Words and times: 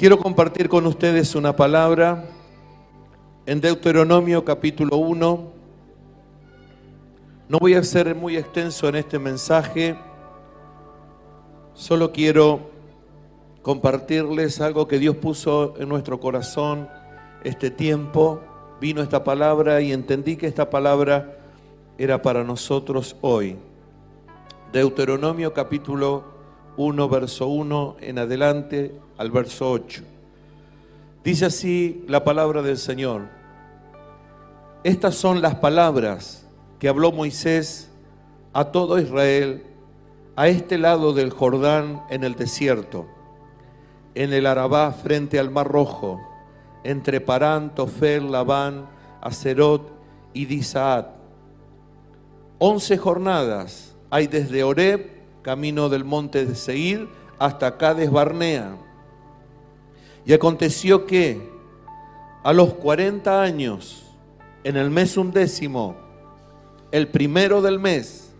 Quiero 0.00 0.18
compartir 0.18 0.70
con 0.70 0.86
ustedes 0.86 1.34
una 1.34 1.54
palabra 1.54 2.24
en 3.44 3.60
Deuteronomio 3.60 4.46
capítulo 4.46 4.96
1. 4.96 5.52
No 7.50 7.58
voy 7.58 7.74
a 7.74 7.84
ser 7.84 8.14
muy 8.14 8.38
extenso 8.38 8.88
en 8.88 8.96
este 8.96 9.18
mensaje, 9.18 9.98
solo 11.74 12.12
quiero 12.12 12.70
compartirles 13.60 14.62
algo 14.62 14.88
que 14.88 14.98
Dios 14.98 15.16
puso 15.16 15.74
en 15.76 15.90
nuestro 15.90 16.18
corazón 16.18 16.88
este 17.44 17.70
tiempo. 17.70 18.40
Vino 18.80 19.02
esta 19.02 19.22
palabra 19.22 19.82
y 19.82 19.92
entendí 19.92 20.36
que 20.36 20.46
esta 20.46 20.70
palabra 20.70 21.36
era 21.98 22.22
para 22.22 22.42
nosotros 22.42 23.16
hoy. 23.20 23.58
Deuteronomio 24.72 25.52
capítulo 25.52 26.24
1, 26.78 27.08
verso 27.10 27.48
1 27.48 27.96
en 28.00 28.18
adelante 28.18 28.94
al 29.20 29.30
verso 29.30 29.70
8. 29.70 30.02
Dice 31.22 31.44
así 31.44 32.06
la 32.08 32.24
palabra 32.24 32.62
del 32.62 32.78
Señor. 32.78 33.28
Estas 34.82 35.14
son 35.14 35.42
las 35.42 35.56
palabras 35.56 36.46
que 36.78 36.88
habló 36.88 37.12
Moisés 37.12 37.90
a 38.54 38.72
todo 38.72 38.98
Israel 38.98 39.62
a 40.36 40.48
este 40.48 40.78
lado 40.78 41.12
del 41.12 41.28
Jordán 41.28 42.02
en 42.08 42.24
el 42.24 42.34
desierto, 42.34 43.08
en 44.14 44.32
el 44.32 44.46
Arabá 44.46 44.90
frente 44.92 45.38
al 45.38 45.50
Mar 45.50 45.68
Rojo, 45.68 46.18
entre 46.82 47.20
Parán, 47.20 47.74
Tofel, 47.74 48.32
Labán, 48.32 48.88
Acerot 49.20 49.92
y 50.32 50.46
Disaat. 50.46 51.08
Once 52.58 52.96
jornadas 52.96 53.94
hay 54.08 54.28
desde 54.28 54.64
Oreb, 54.64 55.10
camino 55.42 55.90
del 55.90 56.04
monte 56.04 56.46
de 56.46 56.54
Seir, 56.54 57.06
hasta 57.38 57.76
Cades 57.76 58.10
Barnea 58.10 58.78
y 60.30 60.32
aconteció 60.32 61.06
que 61.06 61.40
a 62.44 62.52
los 62.52 62.74
40 62.74 63.42
años, 63.42 64.04
en 64.62 64.76
el 64.76 64.88
mes 64.88 65.16
undécimo, 65.16 65.96
el 66.92 67.08
primero 67.08 67.60
del 67.62 67.80
mes, 67.80 68.32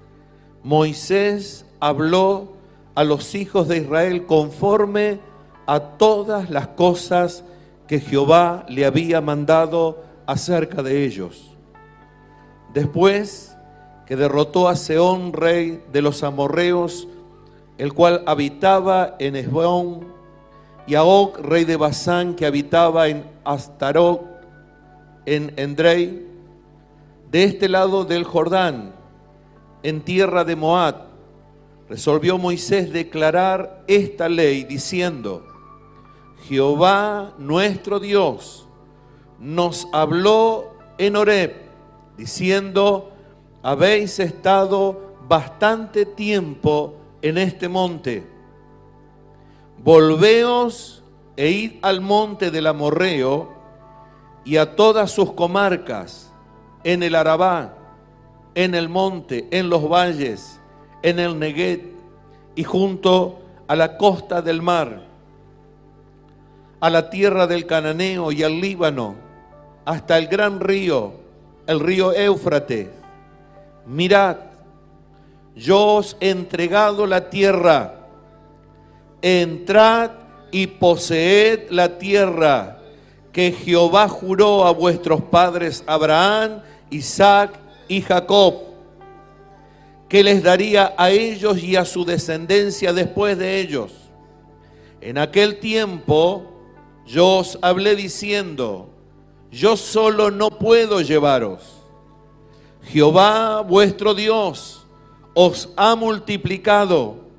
Moisés 0.62 1.66
habló 1.80 2.52
a 2.94 3.02
los 3.02 3.34
hijos 3.34 3.66
de 3.66 3.78
Israel 3.78 4.24
conforme 4.26 5.18
a 5.66 5.80
todas 5.80 6.48
las 6.48 6.68
cosas 6.68 7.42
que 7.88 7.98
Jehová 7.98 8.66
le 8.68 8.84
había 8.84 9.20
mandado 9.20 10.04
acerca 10.26 10.84
de 10.84 11.04
ellos. 11.04 11.56
Después 12.72 13.56
que 14.06 14.14
derrotó 14.14 14.68
a 14.68 14.76
Seón, 14.76 15.32
rey 15.32 15.82
de 15.92 16.02
los 16.02 16.22
amorreos, 16.22 17.08
el 17.78 17.92
cual 17.94 18.22
habitaba 18.28 19.16
en 19.18 19.34
Esbón, 19.34 20.19
y 20.86 20.94
a 20.94 21.04
Og, 21.04 21.38
rey 21.38 21.64
de 21.64 21.76
Basán, 21.76 22.34
que 22.34 22.46
habitaba 22.46 23.08
en 23.08 23.24
Astarot, 23.44 24.22
en 25.26 25.52
Endrei, 25.56 26.26
de 27.30 27.44
este 27.44 27.68
lado 27.68 28.04
del 28.04 28.24
Jordán, 28.24 28.92
en 29.82 30.00
tierra 30.00 30.44
de 30.44 30.56
Moab, 30.56 31.06
resolvió 31.88 32.38
Moisés 32.38 32.92
declarar 32.92 33.84
esta 33.86 34.28
ley 34.28 34.64
diciendo, 34.64 35.46
Jehová 36.48 37.34
nuestro 37.38 38.00
Dios 38.00 38.66
nos 39.38 39.88
habló 39.92 40.74
en 40.98 41.16
Horeb, 41.16 41.54
diciendo, 42.16 43.12
habéis 43.62 44.18
estado 44.18 45.14
bastante 45.28 46.04
tiempo 46.04 46.96
en 47.22 47.38
este 47.38 47.68
monte 47.68 48.39
volveos 49.82 51.02
e 51.36 51.48
id 51.50 51.72
al 51.82 52.00
monte 52.00 52.50
del 52.50 52.66
Amorreo 52.66 53.48
y 54.44 54.56
a 54.56 54.76
todas 54.76 55.10
sus 55.10 55.32
comarcas, 55.32 56.30
en 56.84 57.02
el 57.02 57.14
Arabá, 57.14 57.74
en 58.54 58.74
el 58.74 58.88
monte, 58.88 59.48
en 59.50 59.70
los 59.70 59.88
valles, 59.88 60.60
en 61.02 61.18
el 61.18 61.38
Neguet 61.38 61.82
y 62.54 62.64
junto 62.64 63.40
a 63.68 63.76
la 63.76 63.96
costa 63.96 64.42
del 64.42 64.62
mar, 64.62 65.02
a 66.80 66.90
la 66.90 67.10
tierra 67.10 67.46
del 67.46 67.66
Cananeo 67.66 68.32
y 68.32 68.42
al 68.42 68.60
Líbano, 68.60 69.14
hasta 69.84 70.18
el 70.18 70.26
gran 70.26 70.60
río, 70.60 71.12
el 71.66 71.80
río 71.80 72.12
Éufrates. 72.12 72.88
Mirad, 73.86 74.36
yo 75.54 75.96
os 75.96 76.16
he 76.20 76.30
entregado 76.30 77.06
la 77.06 77.28
tierra 77.28 77.99
entrad 79.22 80.10
y 80.50 80.66
poseed 80.66 81.70
la 81.70 81.98
tierra 81.98 82.78
que 83.32 83.52
Jehová 83.52 84.08
juró 84.08 84.64
a 84.64 84.72
vuestros 84.72 85.22
padres 85.22 85.84
Abraham, 85.86 86.62
Isaac 86.90 87.58
y 87.88 88.02
Jacob, 88.02 88.54
que 90.08 90.24
les 90.24 90.42
daría 90.42 90.94
a 90.96 91.10
ellos 91.10 91.62
y 91.62 91.76
a 91.76 91.84
su 91.84 92.04
descendencia 92.04 92.92
después 92.92 93.38
de 93.38 93.60
ellos. 93.60 93.92
En 95.00 95.18
aquel 95.18 95.60
tiempo 95.60 96.50
yo 97.06 97.38
os 97.38 97.58
hablé 97.62 97.96
diciendo, 97.96 98.90
yo 99.50 99.76
solo 99.76 100.30
no 100.30 100.50
puedo 100.50 101.00
llevaros. 101.00 101.80
Jehová 102.82 103.60
vuestro 103.62 104.14
Dios 104.14 104.86
os 105.34 105.70
ha 105.76 105.94
multiplicado 105.94 107.29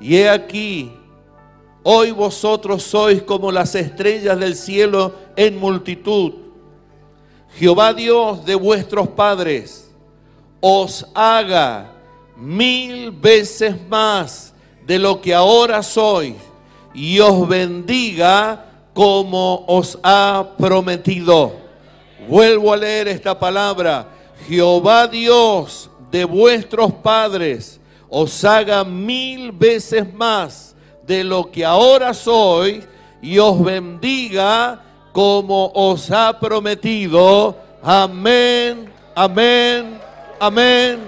y 0.00 0.16
he 0.16 0.28
aquí, 0.28 0.92
hoy 1.82 2.10
vosotros 2.10 2.82
sois 2.82 3.22
como 3.22 3.52
las 3.52 3.74
estrellas 3.74 4.38
del 4.38 4.56
cielo 4.56 5.14
en 5.36 5.58
multitud. 5.58 6.32
Jehová 7.56 7.94
Dios 7.94 8.44
de 8.44 8.54
vuestros 8.54 9.08
padres 9.08 9.90
os 10.60 11.06
haga 11.14 11.92
mil 12.36 13.12
veces 13.12 13.76
más 13.88 14.54
de 14.86 14.98
lo 14.98 15.20
que 15.20 15.34
ahora 15.34 15.82
sois 15.82 16.34
y 16.92 17.18
os 17.20 17.46
bendiga 17.48 18.66
como 18.92 19.64
os 19.66 19.98
ha 20.02 20.50
prometido. 20.56 21.52
Vuelvo 22.28 22.72
a 22.72 22.76
leer 22.76 23.08
esta 23.08 23.38
palabra. 23.38 24.08
Jehová 24.48 25.06
Dios 25.06 25.90
de 26.10 26.24
vuestros 26.24 26.92
padres 26.92 27.80
os 28.16 28.44
haga 28.44 28.84
mil 28.84 29.50
veces 29.50 30.14
más 30.14 30.76
de 31.02 31.24
lo 31.24 31.50
que 31.50 31.64
ahora 31.64 32.14
soy 32.14 32.84
y 33.20 33.40
os 33.40 33.60
bendiga 33.60 34.80
como 35.10 35.72
os 35.74 36.12
ha 36.12 36.38
prometido. 36.38 37.56
Amén, 37.82 38.88
amén, 39.16 40.00
amén, 40.38 41.00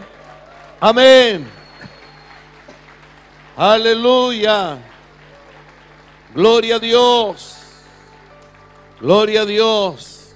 amén. 0.80 1.48
Aleluya. 3.56 4.76
Gloria 6.34 6.74
a 6.74 6.78
Dios. 6.80 7.56
Gloria 9.00 9.42
a 9.42 9.46
Dios. 9.46 10.34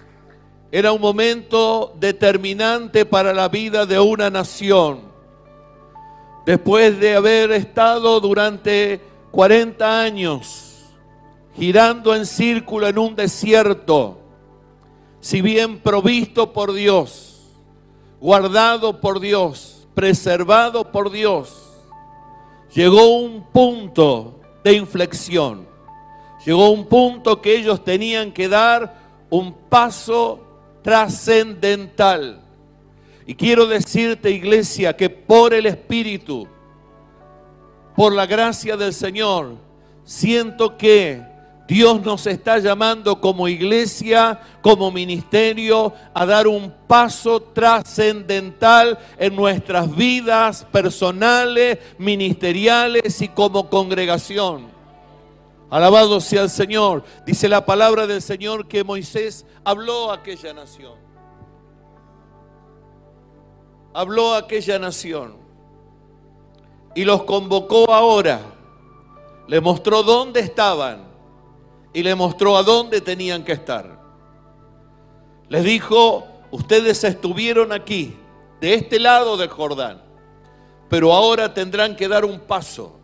Era 0.71 0.93
un 0.93 1.01
momento 1.01 1.97
determinante 1.99 3.05
para 3.05 3.33
la 3.33 3.49
vida 3.49 3.87
de 3.87 3.99
una 3.99 4.31
nación 4.31 5.10
después 6.45 6.99
de 6.99 7.17
haber 7.17 7.53
estado 7.53 8.21
durante 8.21 9.01
40 9.31 10.01
años 10.01 10.71
girando 11.55 12.15
en 12.15 12.27
círculo 12.27 12.89
en 12.89 12.99
un 12.99 13.15
desierto, 13.15 14.19
si 15.21 15.43
bien 15.43 15.81
provisto 15.81 16.53
por 16.53 16.73
Dios, 16.73 17.43
guardado 18.21 19.01
por 19.01 19.21
Dios, 19.21 19.87
preservado 19.95 20.91
por 20.91 21.11
Dios, 21.11 21.69
llegó 22.75 23.17
un 23.17 23.45
punto 23.53 24.41
de 24.65 24.75
inflexión, 24.75 25.67
llegó 26.47 26.71
un 26.71 26.87
punto 26.87 27.43
que 27.43 27.57
ellos 27.57 27.85
tenían 27.85 28.33
que 28.33 28.49
dar 28.49 28.99
un 29.29 29.53
paso 29.53 30.41
trascendental 30.83 32.40
y 33.27 33.35
quiero 33.35 33.67
decirte, 33.67 34.31
iglesia, 34.31 34.97
que 34.97 35.11
por 35.11 35.55
el 35.55 35.67
Espíritu, 35.67 36.49
por 37.95 38.13
la 38.13 38.27
gracia 38.27 38.77
del 38.77 38.93
Señor, 38.93 39.57
siento 40.05 40.77
que 40.77 41.23
Dios 41.69 42.03
nos 42.03 42.27
está 42.27 42.59
llamando 42.59 43.21
como 43.21 43.47
iglesia, 43.47 44.41
como 44.63 44.91
ministerio, 44.91 45.93
a 46.13 46.27
dar 46.27 46.49
un 46.49 46.75
paso 46.89 47.41
trascendental 47.41 48.99
en 49.19 49.37
nuestras 49.37 49.95
vidas 49.95 50.67
personales, 50.73 51.79
ministeriales 51.99 53.23
y 53.23 53.29
como 53.29 53.71
congregación. 53.71 54.67
Alabado 55.71 56.21
sea 56.21 56.43
el 56.43 56.51
Señor. 56.51 57.05
Dice 57.25 57.49
la 57.49 57.65
palabra 57.65 58.09
del 58.09 58.21
Señor 58.21 58.67
que 58.67 58.83
Moisés 58.83 59.47
habló 59.63 60.11
a 60.11 60.17
aquella 60.17 60.53
nación 60.53 61.10
habló 63.93 64.35
a 64.35 64.39
aquella 64.39 64.79
nación 64.79 65.35
y 66.95 67.05
los 67.05 67.23
convocó 67.25 67.93
ahora, 67.93 68.41
les 69.47 69.63
mostró 69.63 70.03
dónde 70.03 70.41
estaban 70.41 71.05
y 71.93 72.03
le 72.03 72.15
mostró 72.15 72.57
a 72.57 72.63
dónde 72.63 73.01
tenían 73.01 73.45
que 73.45 73.53
estar. 73.53 73.99
Les 75.49 75.65
dijo, 75.65 76.27
ustedes 76.51 77.03
estuvieron 77.05 77.73
aquí, 77.73 78.17
de 78.61 78.75
este 78.75 78.99
lado 78.99 79.37
del 79.37 79.49
Jordán, 79.49 80.03
pero 80.89 81.13
ahora 81.13 81.55
tendrán 81.55 81.97
que 81.97 82.09
dar 82.09 82.25
un 82.25 82.41
paso, 82.41 82.99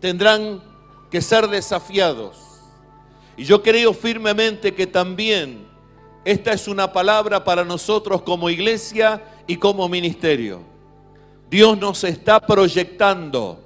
tendrán 0.00 0.62
que 1.10 1.20
ser 1.20 1.48
desafiados. 1.48 2.38
Y 3.36 3.44
yo 3.44 3.62
creo 3.62 3.92
firmemente 3.92 4.74
que 4.74 4.86
también 4.86 5.66
esta 6.24 6.52
es 6.52 6.68
una 6.68 6.92
palabra 6.92 7.42
para 7.42 7.64
nosotros 7.64 8.22
como 8.22 8.48
iglesia 8.48 9.22
y 9.46 9.56
como 9.56 9.88
ministerio. 9.88 10.60
Dios 11.50 11.78
nos 11.78 12.02
está 12.04 12.40
proyectando, 12.40 13.60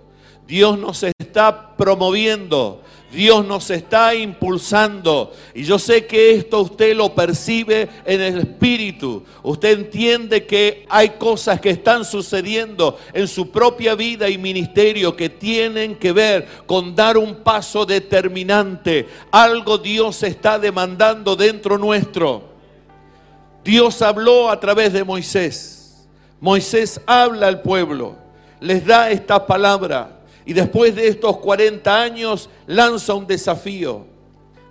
Dios 0.46 0.78
nos 0.78 1.04
está 1.04 1.76
promoviendo, 1.76 2.82
Dios 3.12 3.46
nos 3.46 3.70
está 3.70 4.14
impulsando. 4.14 5.32
Y 5.54 5.62
yo 5.62 5.78
sé 5.78 6.06
que 6.06 6.32
esto 6.32 6.62
usted 6.62 6.96
lo 6.96 7.14
percibe 7.14 7.88
en 8.04 8.20
el 8.20 8.38
espíritu. 8.38 9.22
Usted 9.42 9.78
entiende 9.78 10.46
que 10.46 10.84
hay 10.88 11.10
cosas 11.10 11.60
que 11.60 11.70
están 11.70 12.04
sucediendo 12.04 12.98
en 13.12 13.28
su 13.28 13.50
propia 13.50 13.94
vida 13.94 14.28
y 14.28 14.36
ministerio 14.36 15.14
que 15.14 15.28
tienen 15.28 15.94
que 15.94 16.12
ver 16.12 16.46
con 16.66 16.94
dar 16.96 17.16
un 17.16 17.36
paso 17.36 17.86
determinante. 17.86 19.06
Algo 19.30 19.78
Dios 19.78 20.22
está 20.24 20.58
demandando 20.58 21.36
dentro 21.36 21.78
nuestro. 21.78 22.55
Dios 23.66 24.00
habló 24.00 24.48
a 24.48 24.60
través 24.60 24.92
de 24.92 25.02
Moisés. 25.02 26.06
Moisés 26.40 27.00
habla 27.04 27.48
al 27.48 27.62
pueblo, 27.62 28.14
les 28.60 28.86
da 28.86 29.10
esta 29.10 29.44
palabra 29.44 30.20
y 30.44 30.52
después 30.52 30.94
de 30.94 31.08
estos 31.08 31.38
40 31.38 32.00
años 32.00 32.48
lanza 32.68 33.14
un 33.14 33.26
desafío. 33.26 34.06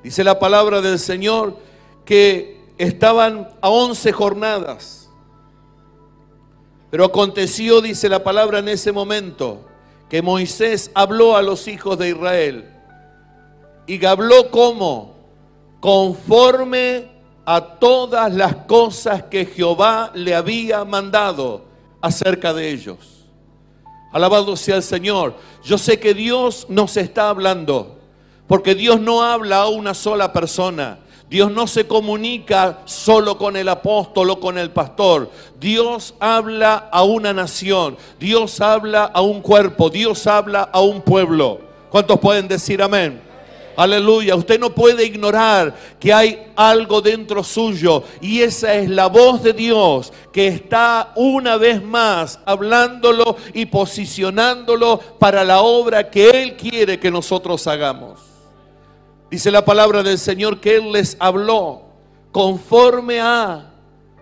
Dice 0.01 0.23
la 0.23 0.39
palabra 0.39 0.79
del 0.79 0.97
Señor 0.97 1.57
que 2.05 2.61
estaban 2.77 3.49
a 3.59 3.69
11 3.69 4.13
jornadas. 4.13 5.09
Pero 6.89 7.03
aconteció, 7.03 7.81
dice 7.81 8.07
la 8.07 8.23
palabra 8.23 8.59
en 8.59 8.69
ese 8.69 8.93
momento, 8.93 9.65
que 10.07 10.21
Moisés 10.21 10.89
habló 10.93 11.35
a 11.35 11.41
los 11.41 11.67
hijos 11.67 11.97
de 11.97 12.09
Israel. 12.11 12.69
Y 13.87 14.05
habló 14.05 14.49
como, 14.51 15.15
conforme 15.81 17.14
a 17.45 17.61
todas 17.61 18.33
las 18.33 18.55
cosas 18.67 19.23
que 19.23 19.45
Jehová 19.45 20.11
le 20.13 20.33
había 20.35 20.83
mandado 20.83 21.65
acerca 22.01 22.53
de 22.53 22.71
ellos. 22.71 22.97
Alabado 24.11 24.55
sea 24.55 24.77
el 24.77 24.83
Señor. 24.83 25.35
Yo 25.63 25.77
sé 25.77 25.99
que 25.99 26.13
Dios 26.13 26.67
nos 26.69 26.97
está 26.97 27.29
hablando, 27.29 27.97
porque 28.47 28.73
Dios 28.73 28.99
no 28.99 29.23
habla 29.23 29.61
a 29.61 29.67
una 29.67 29.93
sola 29.93 30.31
persona. 30.33 30.99
Dios 31.29 31.51
no 31.51 31.65
se 31.65 31.87
comunica 31.87 32.79
solo 32.85 33.37
con 33.37 33.57
el 33.57 33.67
apóstol 33.67 34.29
o 34.29 34.39
con 34.39 34.57
el 34.57 34.71
pastor. 34.71 35.29
Dios 35.59 36.13
habla 36.19 36.87
a 36.91 37.03
una 37.03 37.33
nación. 37.33 37.97
Dios 38.19 38.61
habla 38.61 39.05
a 39.05 39.21
un 39.21 39.41
cuerpo. 39.41 39.89
Dios 39.89 40.27
habla 40.27 40.69
a 40.71 40.81
un 40.81 41.01
pueblo. 41.01 41.59
¿Cuántos 41.89 42.19
pueden 42.19 42.47
decir 42.47 42.81
amén? 42.81 43.24
Aleluya. 43.77 44.35
Usted 44.35 44.59
no 44.59 44.69
puede 44.73 45.05
ignorar 45.05 45.75
que 45.99 46.13
hay 46.13 46.51
algo 46.55 47.01
dentro 47.01 47.43
suyo 47.43 48.03
y 48.21 48.41
esa 48.41 48.73
es 48.75 48.89
la 48.89 49.07
voz 49.07 49.43
de 49.43 49.53
Dios 49.53 50.13
que 50.31 50.47
está 50.47 51.11
una 51.15 51.57
vez 51.57 51.83
más 51.83 52.39
hablándolo 52.45 53.35
y 53.53 53.65
posicionándolo 53.65 54.99
para 55.19 55.43
la 55.43 55.61
obra 55.61 56.09
que 56.09 56.29
Él 56.29 56.55
quiere 56.55 56.99
que 56.99 57.11
nosotros 57.11 57.67
hagamos. 57.67 58.19
Dice 59.29 59.51
la 59.51 59.65
palabra 59.65 60.03
del 60.03 60.17
Señor 60.17 60.59
que 60.59 60.77
Él 60.77 60.91
les 60.91 61.17
habló 61.19 61.81
conforme 62.31 63.19
a 63.19 63.71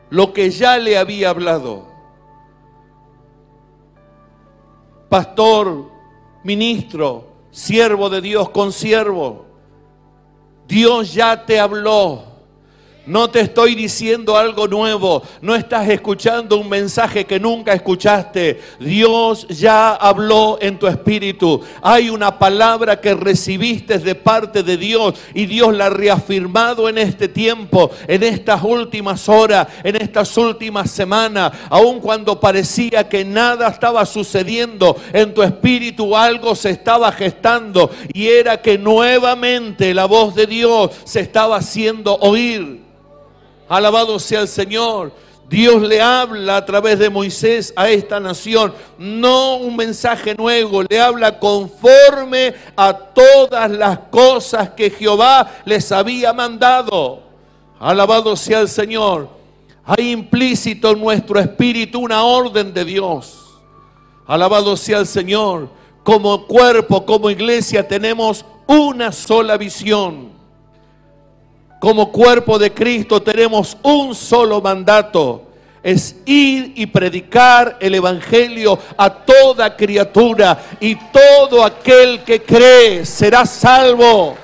lo 0.10 0.34
que 0.34 0.50
ya 0.50 0.78
le 0.78 0.98
había 0.98 1.30
hablado. 1.30 1.88
Pastor, 5.10 5.86
ministro, 6.44 7.33
siervo 7.54 8.10
de 8.10 8.20
Dios, 8.20 8.50
consiervo. 8.50 9.46
Dios 10.68 11.14
ya 11.14 11.46
te 11.46 11.60
habló. 11.60 12.33
No 13.06 13.30
te 13.30 13.42
estoy 13.42 13.76
diciendo 13.76 14.38
algo 14.38 14.66
nuevo, 14.66 15.24
no 15.42 15.56
estás 15.56 15.90
escuchando 15.90 16.58
un 16.58 16.70
mensaje 16.70 17.26
que 17.26 17.38
nunca 17.38 17.74
escuchaste. 17.74 18.62
Dios 18.80 19.46
ya 19.50 19.94
habló 19.96 20.58
en 20.62 20.80
tu 20.80 20.88
espíritu. 20.88 21.62
Hay 21.82 22.10
una 22.10 22.40
palabra 22.40 23.02
que 23.02 23.14
recibiste 23.14 24.00
de 24.00 24.16
parte 24.16 24.64
de 24.64 24.78
Dios 24.78 25.16
y 25.34 25.48
Dios 25.48 25.74
la 25.76 25.88
ha 25.88 25.90
reafirmado 25.90 26.88
en 26.88 26.98
este 26.98 27.28
tiempo, 27.28 27.92
en 28.08 28.24
estas 28.24 28.64
últimas 28.64 29.28
horas, 29.28 29.68
en 29.84 29.98
estas 29.98 30.38
últimas 30.38 30.90
semanas. 30.90 31.52
Aun 31.70 32.00
cuando 32.00 32.40
parecía 32.40 33.10
que 33.10 33.26
nada 33.26 33.68
estaba 33.68 34.06
sucediendo 34.06 34.96
en 35.12 35.34
tu 35.34 35.44
espíritu, 35.44 36.16
algo 36.16 36.56
se 36.56 36.70
estaba 36.70 37.12
gestando 37.12 37.92
y 38.14 38.28
era 38.28 38.62
que 38.62 38.78
nuevamente 38.78 39.94
la 39.94 40.06
voz 40.06 40.36
de 40.36 40.48
Dios 40.48 40.92
se 41.04 41.20
estaba 41.20 41.58
haciendo 41.58 42.16
oír. 42.16 42.93
Alabado 43.74 44.20
sea 44.20 44.42
el 44.42 44.48
Señor. 44.48 45.12
Dios 45.50 45.82
le 45.82 46.00
habla 46.00 46.58
a 46.58 46.66
través 46.66 47.00
de 47.00 47.10
Moisés 47.10 47.74
a 47.76 47.90
esta 47.90 48.20
nación, 48.20 48.72
no 49.00 49.56
un 49.56 49.76
mensaje 49.76 50.36
nuevo, 50.36 50.84
le 50.84 51.00
habla 51.00 51.40
conforme 51.40 52.54
a 52.76 52.94
todas 52.94 53.72
las 53.72 53.98
cosas 54.12 54.70
que 54.70 54.92
Jehová 54.92 55.52
les 55.66 55.92
había 55.92 56.34
mandado. 56.34 57.24
Alabado 57.80 58.36
sea 58.36 58.60
el 58.60 58.70
Señor. 58.70 59.28
Hay 59.84 60.12
implícito 60.12 60.92
en 60.92 61.02
nuestro 61.02 61.40
espíritu 61.40 62.00
una 62.00 62.22
orden 62.22 62.76
de 62.76 62.86
Dios. 62.86 63.40
Alabado 64.28 64.78
sea 64.78 65.00
el 65.00 65.08
Señor. 65.08 65.68
Como 66.04 66.46
cuerpo, 66.46 67.08
como 67.08 67.28
iglesia 67.28 67.88
tenemos 67.88 68.46
una 68.68 69.12
sola 69.12 69.58
visión 69.58 70.43
como 71.84 72.14
cuerpo 72.14 72.58
de 72.58 72.74
Cristo 72.74 73.22
tenemos 73.22 73.76
un 73.84 74.16
solo 74.16 74.62
mandato. 74.62 75.44
Es 75.84 76.16
ir 76.26 76.72
y 76.78 76.86
predicar 76.86 77.76
el 77.82 77.96
Evangelio 77.96 78.80
a 78.96 79.10
toda 79.14 79.76
criatura 79.76 80.64
y 80.80 80.96
todo 80.96 81.62
aquel 81.62 82.24
que 82.24 82.42
cree 82.42 83.06
será 83.06 83.46
salvo. 83.46 84.38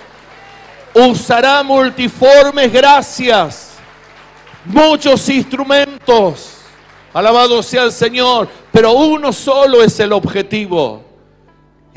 Usará 0.94 1.64
multiformes 1.64 2.74
gracias, 2.74 3.76
muchos 4.66 5.30
instrumentos. 5.30 6.56
Alabado 7.14 7.64
sea 7.64 7.84
el 7.84 7.94
Señor, 7.94 8.50
pero 8.70 8.92
uno 8.92 9.32
solo 9.32 9.82
es 9.82 9.98
el 10.02 10.12
objetivo. 10.12 11.09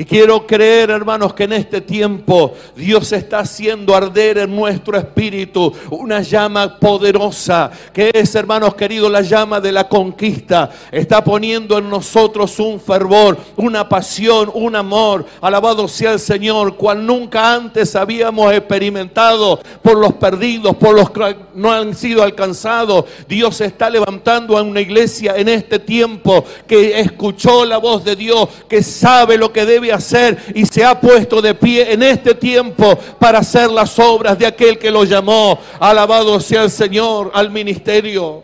Y 0.03 0.05
quiero 0.05 0.45
creer, 0.49 0.91
hermanos, 0.91 1.33
que 1.33 1.45
en 1.45 1.53
este 1.53 1.81
tiempo 1.81 2.55
Dios 2.75 3.13
está 3.13 3.39
haciendo 3.39 3.95
arder 3.95 4.39
en 4.39 4.57
nuestro 4.57 4.99
espíritu 4.99 5.73
una 5.91 6.23
llama 6.23 6.77
poderosa, 6.81 7.71
que 7.93 8.11
es, 8.13 8.35
hermanos 8.35 8.75
queridos, 8.75 9.13
la 9.13 9.21
llama 9.21 9.61
de 9.61 9.71
la 9.71 9.89
conquista. 9.89 10.71
Está 10.91 11.23
poniendo 11.23 11.79
en 11.79 11.89
nosotros 11.89 12.59
un 12.59 12.81
fervor, 12.81 13.39
una 13.55 13.89
pasión, 13.89 14.51
un 14.53 14.75
amor. 14.75 15.25
Alabado 15.41 15.87
sea 15.87 16.15
el 16.15 16.19
Señor, 16.19 16.75
cual 16.75 17.07
nunca 17.07 17.55
antes 17.55 17.95
habíamos 17.95 18.53
experimentado 18.53 19.61
por 19.83 19.97
los 19.97 20.15
perdidos, 20.15 20.75
por 20.75 20.97
los 20.97 21.11
que 21.11 21.37
no 21.55 21.71
han 21.71 21.95
sido 21.95 22.25
alcanzados. 22.25 23.05
Dios 23.29 23.61
está 23.61 23.89
levantando 23.89 24.59
a 24.59 24.63
una 24.63 24.81
iglesia 24.81 25.35
en 25.37 25.49
este 25.49 25.79
tiempo 25.79 26.45
que 26.67 26.99
escuchó 26.99 27.65
la 27.65 27.79
voz 27.79 28.03
de 28.03 28.17
Dios, 28.17 28.49
que 28.69 28.83
sabe 28.83 29.39
lo 29.39 29.53
que 29.53 29.65
debe 29.65 29.92
hacer 29.93 30.39
y 30.55 30.65
se 30.67 30.85
ha 30.85 31.01
puesto 31.01 31.41
de 31.41 31.55
pie 31.55 31.93
en 31.93 32.03
este 32.03 32.35
tiempo 32.35 32.97
para 33.19 33.39
hacer 33.39 33.71
las 33.71 33.99
obras 33.99 34.39
de 34.39 34.47
aquel 34.47 34.79
que 34.79 34.91
lo 34.91 35.05
llamó. 35.05 35.59
Alabado 35.79 36.39
sea 36.41 36.65
el 36.65 36.71
Señor 36.71 37.31
al 37.35 37.51
ministerio. 37.51 38.43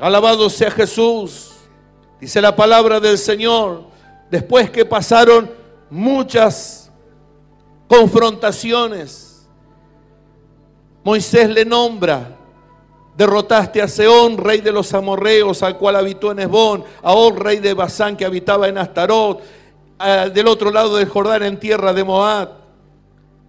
Alabado 0.00 0.48
sea 0.48 0.70
Jesús. 0.70 1.50
Dice 2.20 2.40
la 2.40 2.54
palabra 2.54 3.00
del 3.00 3.18
Señor. 3.18 3.84
Después 4.30 4.70
que 4.70 4.84
pasaron 4.84 5.50
muchas 5.90 6.90
confrontaciones, 7.88 9.46
Moisés 11.02 11.48
le 11.48 11.64
nombra 11.64 12.38
Derrotaste 13.18 13.82
a 13.82 13.88
Seón, 13.88 14.38
rey 14.38 14.60
de 14.60 14.70
los 14.70 14.94
amorreos, 14.94 15.64
al 15.64 15.76
cual 15.76 15.96
habitó 15.96 16.30
en 16.30 16.38
Esbón, 16.38 16.84
a 17.02 17.14
Og, 17.14 17.36
rey 17.36 17.58
de 17.58 17.74
Basán, 17.74 18.16
que 18.16 18.24
habitaba 18.24 18.68
en 18.68 18.78
Astarot, 18.78 19.42
del 20.32 20.46
otro 20.46 20.70
lado 20.70 20.96
del 20.96 21.08
Jordán, 21.08 21.42
en 21.42 21.58
tierra 21.58 21.92
de 21.92 22.04
Moab. 22.04 22.50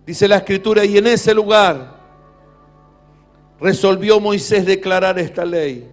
Dice 0.06 0.28
la 0.28 0.38
escritura, 0.38 0.84
y 0.86 0.98
en 0.98 1.08
ese 1.08 1.34
lugar 1.34 2.00
resolvió 3.60 4.20
Moisés 4.20 4.66
declarar 4.66 5.20
esta 5.20 5.46
ley. 5.46 5.92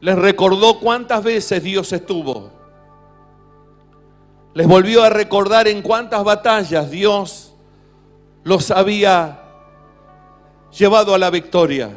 Les 0.00 0.16
recordó 0.16 0.78
cuántas 0.80 1.22
veces 1.22 1.62
Dios 1.62 1.92
estuvo. 1.92 2.50
Les 4.52 4.66
volvió 4.66 5.02
a 5.02 5.10
recordar 5.10 5.68
en 5.68 5.80
cuántas 5.80 6.24
batallas 6.24 6.90
Dios 6.90 7.54
los 8.42 8.70
había 8.70 9.42
llevado 10.76 11.14
a 11.14 11.18
la 11.18 11.30
victoria. 11.30 11.90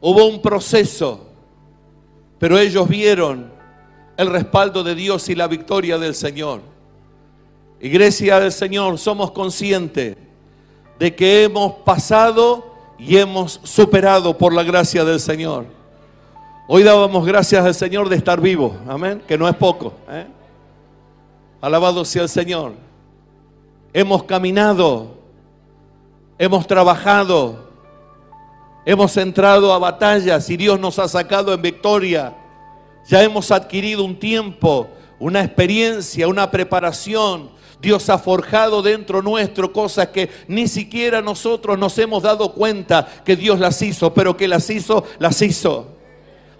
Hubo 0.00 0.26
un 0.26 0.40
proceso, 0.40 1.26
pero 2.38 2.58
ellos 2.58 2.88
vieron 2.88 3.51
el 4.22 4.30
respaldo 4.30 4.82
de 4.82 4.94
Dios 4.94 5.28
y 5.28 5.34
la 5.34 5.46
victoria 5.46 5.98
del 5.98 6.14
Señor. 6.14 6.60
Iglesia 7.80 8.40
del 8.40 8.52
Señor, 8.52 8.98
somos 8.98 9.32
conscientes 9.32 10.16
de 10.98 11.14
que 11.14 11.44
hemos 11.44 11.72
pasado 11.84 12.72
y 12.98 13.16
hemos 13.16 13.60
superado 13.64 14.38
por 14.38 14.54
la 14.54 14.62
gracia 14.62 15.04
del 15.04 15.18
Señor. 15.18 15.66
Hoy 16.68 16.84
dábamos 16.84 17.26
gracias 17.26 17.64
al 17.64 17.74
Señor 17.74 18.08
de 18.08 18.16
estar 18.16 18.40
vivo, 18.40 18.76
amén, 18.88 19.22
que 19.26 19.36
no 19.36 19.48
es 19.48 19.56
poco. 19.56 19.92
¿eh? 20.08 20.26
Alabado 21.60 22.04
sea 22.04 22.22
el 22.22 22.28
Señor. 22.28 22.72
Hemos 23.92 24.22
caminado, 24.22 25.16
hemos 26.38 26.66
trabajado, 26.66 27.68
hemos 28.86 29.16
entrado 29.16 29.72
a 29.72 29.78
batallas 29.78 30.48
y 30.48 30.56
Dios 30.56 30.78
nos 30.78 30.98
ha 30.98 31.08
sacado 31.08 31.52
en 31.52 31.60
victoria. 31.60 32.36
Ya 33.08 33.22
hemos 33.22 33.50
adquirido 33.50 34.04
un 34.04 34.18
tiempo, 34.18 34.88
una 35.18 35.42
experiencia, 35.42 36.28
una 36.28 36.50
preparación. 36.50 37.50
Dios 37.80 38.08
ha 38.08 38.18
forjado 38.18 38.80
dentro 38.80 39.22
nuestro 39.22 39.72
cosas 39.72 40.08
que 40.08 40.30
ni 40.46 40.68
siquiera 40.68 41.20
nosotros 41.20 41.78
nos 41.78 41.98
hemos 41.98 42.22
dado 42.22 42.52
cuenta 42.52 43.08
que 43.24 43.34
Dios 43.34 43.58
las 43.58 43.82
hizo, 43.82 44.14
pero 44.14 44.36
que 44.36 44.46
las 44.46 44.70
hizo, 44.70 45.04
las 45.18 45.42
hizo. 45.42 45.91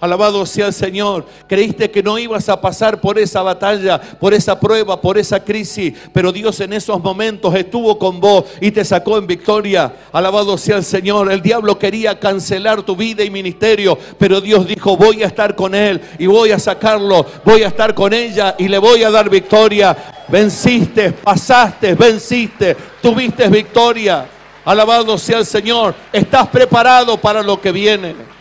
Alabado 0.02 0.44
sea 0.46 0.66
el 0.66 0.72
Señor. 0.72 1.26
Creíste 1.46 1.88
que 1.88 2.02
no 2.02 2.18
ibas 2.18 2.48
a 2.48 2.60
pasar 2.60 3.00
por 3.00 3.20
esa 3.20 3.40
batalla, 3.40 4.00
por 4.00 4.34
esa 4.34 4.58
prueba, 4.58 5.00
por 5.00 5.16
esa 5.16 5.44
crisis, 5.44 5.94
pero 6.12 6.32
Dios 6.32 6.58
en 6.58 6.72
esos 6.72 7.00
momentos 7.00 7.54
estuvo 7.54 7.96
con 8.00 8.18
vos 8.18 8.46
y 8.60 8.72
te 8.72 8.84
sacó 8.84 9.16
en 9.16 9.28
victoria. 9.28 9.94
Alabado 10.10 10.58
sea 10.58 10.78
el 10.78 10.84
Señor. 10.84 11.30
El 11.30 11.40
diablo 11.40 11.78
quería 11.78 12.18
cancelar 12.18 12.82
tu 12.82 12.96
vida 12.96 13.22
y 13.22 13.30
ministerio, 13.30 13.96
pero 14.18 14.40
Dios 14.40 14.66
dijo, 14.66 14.96
voy 14.96 15.22
a 15.22 15.28
estar 15.28 15.54
con 15.54 15.72
él 15.72 16.00
y 16.18 16.26
voy 16.26 16.50
a 16.50 16.58
sacarlo, 16.58 17.24
voy 17.44 17.62
a 17.62 17.68
estar 17.68 17.94
con 17.94 18.12
ella 18.12 18.56
y 18.58 18.66
le 18.66 18.78
voy 18.78 19.04
a 19.04 19.10
dar 19.12 19.30
victoria. 19.30 19.96
Venciste, 20.26 21.12
pasaste, 21.12 21.94
venciste, 21.94 22.76
tuviste 23.00 23.46
victoria. 23.46 24.26
Alabado 24.64 25.16
sea 25.16 25.38
el 25.38 25.46
Señor. 25.46 25.94
Estás 26.12 26.48
preparado 26.48 27.16
para 27.18 27.40
lo 27.40 27.60
que 27.60 27.70
viene. 27.70 28.31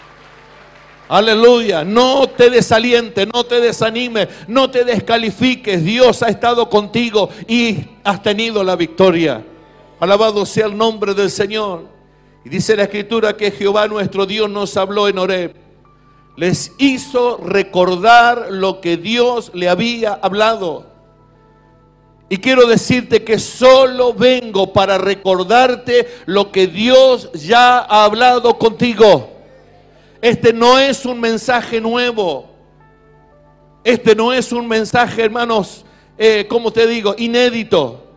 Aleluya. 1.11 1.83
No 1.83 2.29
te 2.29 2.49
desalientes, 2.49 3.27
no 3.33 3.43
te 3.43 3.59
desanimes, 3.59 4.29
no 4.47 4.71
te 4.71 4.85
descalifiques. 4.85 5.83
Dios 5.83 6.23
ha 6.23 6.29
estado 6.29 6.69
contigo 6.69 7.27
y 7.49 7.79
has 8.01 8.23
tenido 8.23 8.63
la 8.63 8.77
victoria. 8.77 9.43
Alabado 9.99 10.45
sea 10.45 10.67
el 10.67 10.77
nombre 10.77 11.13
del 11.13 11.29
Señor. 11.29 11.83
Y 12.45 12.49
dice 12.49 12.77
la 12.77 12.83
escritura 12.83 13.35
que 13.35 13.51
Jehová 13.51 13.89
nuestro 13.89 14.25
Dios 14.25 14.49
nos 14.49 14.77
habló 14.77 15.09
en 15.09 15.17
Oreb. 15.17 15.53
Les 16.37 16.71
hizo 16.77 17.35
recordar 17.43 18.47
lo 18.49 18.79
que 18.79 18.95
Dios 18.95 19.51
le 19.53 19.67
había 19.67 20.13
hablado. 20.13 20.85
Y 22.29 22.37
quiero 22.37 22.67
decirte 22.67 23.25
que 23.25 23.37
solo 23.37 24.13
vengo 24.13 24.71
para 24.71 24.97
recordarte 24.97 26.07
lo 26.25 26.53
que 26.53 26.67
Dios 26.67 27.29
ya 27.33 27.79
ha 27.79 28.05
hablado 28.05 28.57
contigo. 28.57 29.30
Este 30.21 30.53
no 30.53 30.77
es 30.77 31.05
un 31.05 31.19
mensaje 31.19 31.81
nuevo. 31.81 32.49
Este 33.83 34.15
no 34.15 34.31
es 34.31 34.51
un 34.51 34.67
mensaje, 34.67 35.23
hermanos, 35.23 35.83
eh, 36.17 36.45
como 36.47 36.71
te 36.71 36.85
digo, 36.85 37.15
inédito. 37.17 38.07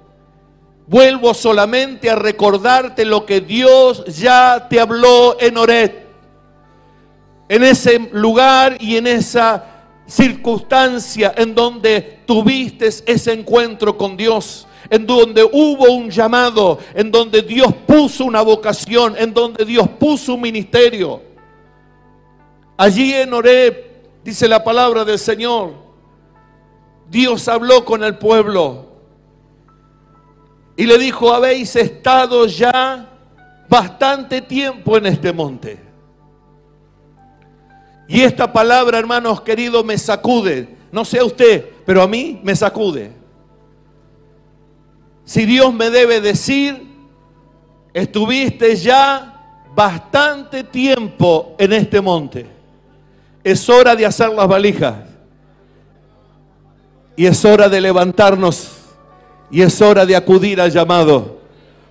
Vuelvo 0.86 1.32
solamente 1.32 2.10
a 2.10 2.14
recordarte 2.14 3.06
lo 3.06 3.24
que 3.24 3.40
Dios 3.40 4.04
ya 4.04 4.66
te 4.68 4.78
habló 4.78 5.38
en 5.40 5.56
Oret. 5.56 6.04
En 7.48 7.64
ese 7.64 7.98
lugar 8.12 8.76
y 8.80 8.96
en 8.96 9.06
esa 9.06 9.64
circunstancia 10.06 11.32
en 11.36 11.54
donde 11.54 12.20
tuviste 12.26 12.88
ese 13.06 13.32
encuentro 13.32 13.96
con 13.96 14.18
Dios, 14.18 14.66
en 14.90 15.06
donde 15.06 15.42
hubo 15.42 15.90
un 15.90 16.10
llamado, 16.10 16.78
en 16.94 17.10
donde 17.10 17.40
Dios 17.40 17.72
puso 17.86 18.26
una 18.26 18.42
vocación, 18.42 19.14
en 19.16 19.32
donde 19.32 19.64
Dios 19.64 19.88
puso 19.98 20.34
un 20.34 20.42
ministerio. 20.42 21.33
Allí 22.76 23.14
en 23.14 23.32
Oreb, 23.32 23.84
dice 24.24 24.48
la 24.48 24.64
palabra 24.64 25.04
del 25.04 25.18
Señor, 25.18 25.74
Dios 27.08 27.46
habló 27.48 27.84
con 27.84 28.02
el 28.02 28.18
pueblo 28.18 28.86
y 30.76 30.84
le 30.84 30.98
dijo, 30.98 31.32
habéis 31.32 31.76
estado 31.76 32.46
ya 32.46 33.08
bastante 33.68 34.42
tiempo 34.42 34.96
en 34.96 35.06
este 35.06 35.32
monte. 35.32 35.78
Y 38.08 38.20
esta 38.22 38.52
palabra, 38.52 38.98
hermanos 38.98 39.40
queridos, 39.40 39.84
me 39.84 39.96
sacude. 39.96 40.76
No 40.90 41.04
sé 41.04 41.20
a 41.20 41.24
usted, 41.24 41.70
pero 41.86 42.02
a 42.02 42.08
mí 42.08 42.40
me 42.42 42.54
sacude. 42.54 43.12
Si 45.24 45.46
Dios 45.46 45.72
me 45.72 45.90
debe 45.90 46.20
decir, 46.20 46.86
estuviste 47.94 48.76
ya 48.76 49.30
bastante 49.74 50.64
tiempo 50.64 51.54
en 51.58 51.72
este 51.72 52.00
monte. 52.00 52.53
Es 53.44 53.68
hora 53.68 53.94
de 53.94 54.06
hacer 54.06 54.30
las 54.30 54.48
valijas. 54.48 54.94
Y 57.14 57.26
es 57.26 57.44
hora 57.44 57.68
de 57.68 57.78
levantarnos. 57.78 58.72
Y 59.50 59.60
es 59.60 59.80
hora 59.82 60.06
de 60.06 60.16
acudir 60.16 60.60
al 60.62 60.72
llamado. 60.72 61.40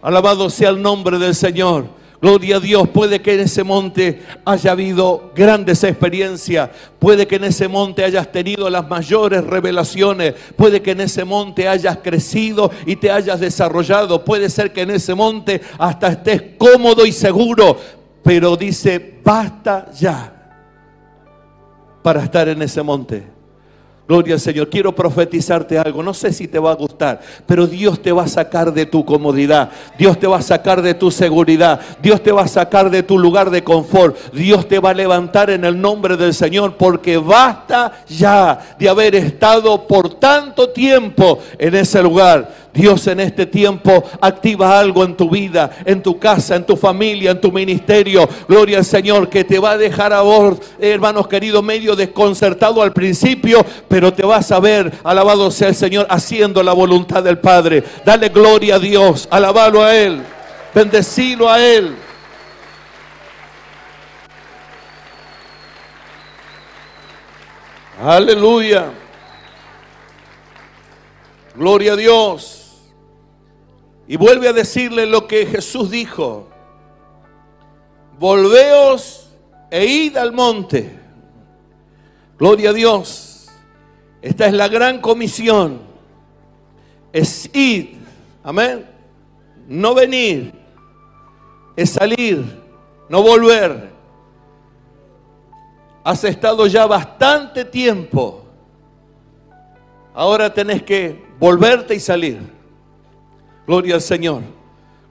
Alabado 0.01 0.49
sea 0.49 0.69
el 0.69 0.81
nombre 0.81 1.19
del 1.19 1.35
Señor. 1.35 1.85
Gloria 2.19 2.55
a 2.55 2.59
Dios, 2.59 2.87
puede 2.87 3.21
que 3.21 3.33
en 3.33 3.41
ese 3.41 3.63
monte 3.65 4.23
haya 4.45 4.71
habido 4.71 5.31
grandes 5.35 5.83
experiencias, 5.83 6.69
puede 6.97 7.27
que 7.27 7.35
en 7.35 7.43
ese 7.43 7.67
monte 7.67 8.01
hayas 8.05 8.31
tenido 8.31 8.69
las 8.69 8.87
mayores 8.87 9.43
revelaciones, 9.43 10.33
puede 10.55 10.81
que 10.81 10.91
en 10.91 11.01
ese 11.01 11.25
monte 11.25 11.67
hayas 11.67 11.97
crecido 11.97 12.71
y 12.85 12.95
te 12.95 13.11
hayas 13.11 13.41
desarrollado, 13.41 14.23
puede 14.23 14.49
ser 14.49 14.71
que 14.71 14.83
en 14.83 14.91
ese 14.91 15.13
monte 15.13 15.59
hasta 15.77 16.07
estés 16.07 16.41
cómodo 16.57 17.05
y 17.05 17.11
seguro, 17.11 17.75
pero 18.23 18.55
dice, 18.55 19.19
basta 19.21 19.91
ya 19.91 20.32
para 22.03 22.21
estar 22.21 22.47
en 22.47 22.61
ese 22.61 22.83
monte. 22.83 23.23
Gloria 24.05 24.33
al 24.33 24.41
Señor. 24.41 24.69
Quiero 24.69 24.93
profetizarte 24.93 25.79
algo. 25.79 26.03
No 26.03 26.13
sé 26.13 26.33
si 26.33 26.47
te 26.47 26.59
va 26.59 26.71
a 26.71 26.75
gustar, 26.75 27.21
pero 27.45 27.65
Dios 27.65 28.01
te 28.01 28.11
va 28.11 28.23
a 28.23 28.27
sacar 28.27 28.73
de 28.73 28.85
tu 28.85 29.05
comodidad. 29.05 29.71
Dios 29.97 30.19
te 30.19 30.27
va 30.27 30.37
a 30.37 30.41
sacar 30.41 30.81
de 30.81 30.93
tu 30.93 31.09
seguridad. 31.09 31.79
Dios 32.01 32.21
te 32.21 32.33
va 32.33 32.41
a 32.41 32.47
sacar 32.47 32.89
de 32.89 33.01
tu 33.01 33.17
lugar 33.17 33.49
de 33.49 33.63
confort. 33.63 34.17
Dios 34.33 34.67
te 34.67 34.79
va 34.79 34.89
a 34.89 34.93
levantar 34.93 35.49
en 35.49 35.63
el 35.63 35.79
nombre 35.79 36.17
del 36.17 36.33
Señor 36.33 36.75
porque 36.75 37.17
basta 37.17 37.93
ya 38.07 38.75
de 38.77 38.89
haber 38.89 39.15
estado 39.15 39.87
por 39.87 40.15
tanto 40.15 40.69
tiempo 40.69 41.39
en 41.57 41.73
ese 41.73 42.03
lugar. 42.03 42.62
Dios 42.73 43.05
en 43.07 43.19
este 43.19 43.45
tiempo 43.45 44.03
activa 44.19 44.79
algo 44.79 45.03
en 45.03 45.15
tu 45.15 45.29
vida, 45.29 45.69
en 45.85 46.01
tu 46.01 46.17
casa, 46.17 46.55
en 46.55 46.65
tu 46.65 46.75
familia, 46.75 47.31
en 47.31 47.39
tu 47.39 47.51
ministerio. 47.51 48.27
Gloria 48.47 48.79
al 48.79 48.85
Señor 48.85 49.29
que 49.29 49.43
te 49.43 49.59
va 49.59 49.71
a 49.71 49.77
dejar 49.77 50.11
a 50.11 50.21
vos, 50.21 50.57
hermanos 50.79 51.27
queridos, 51.27 51.63
medio 51.63 51.95
desconcertado 51.95 52.81
al 52.81 52.91
principio, 52.91 53.63
pero 53.87 54.11
te 54.11 54.25
vas 54.25 54.51
a 54.51 54.59
ver, 54.59 54.91
alabado 55.03 55.51
sea 55.51 55.69
el 55.69 55.75
Señor, 55.75 56.07
haciendo 56.09 56.63
la 56.63 56.73
voluntad 56.73 57.23
del 57.23 57.37
Padre. 57.37 57.83
Dale 58.03 58.29
gloria 58.29 58.75
a 58.75 58.79
Dios, 58.79 59.27
alabalo 59.29 59.83
a 59.83 59.95
Él, 59.95 60.23
bendecilo 60.73 61.49
a 61.49 61.63
Él. 61.63 61.95
Aleluya. 68.01 68.91
Gloria 71.55 71.93
a 71.93 71.95
Dios. 71.95 72.62
Y 74.07 74.17
vuelve 74.17 74.49
a 74.49 74.53
decirle 74.53 75.05
lo 75.05 75.27
que 75.27 75.45
Jesús 75.45 75.89
dijo. 75.89 76.47
Volveos 78.19 79.29
e 79.71 79.85
id 79.85 80.17
al 80.17 80.33
monte. 80.33 80.99
Gloria 82.37 82.71
a 82.71 82.73
Dios. 82.73 83.49
Esta 84.21 84.45
es 84.47 84.53
la 84.53 84.67
gran 84.67 84.99
comisión. 84.99 85.81
Es 87.11 87.49
ir. 87.53 87.97
Amén. 88.43 88.85
No 89.67 89.93
venir. 89.93 90.53
Es 91.75 91.91
salir. 91.91 92.61
No 93.09 93.21
volver. 93.21 93.91
Has 96.03 96.23
estado 96.23 96.67
ya 96.67 96.85
bastante 96.85 97.63
tiempo. 97.63 98.43
Ahora 100.13 100.53
tenés 100.53 100.83
que 100.83 101.23
volverte 101.39 101.95
y 101.95 101.99
salir. 101.99 102.41
Gloria 103.65 103.95
al 103.95 104.01
Señor. 104.01 104.41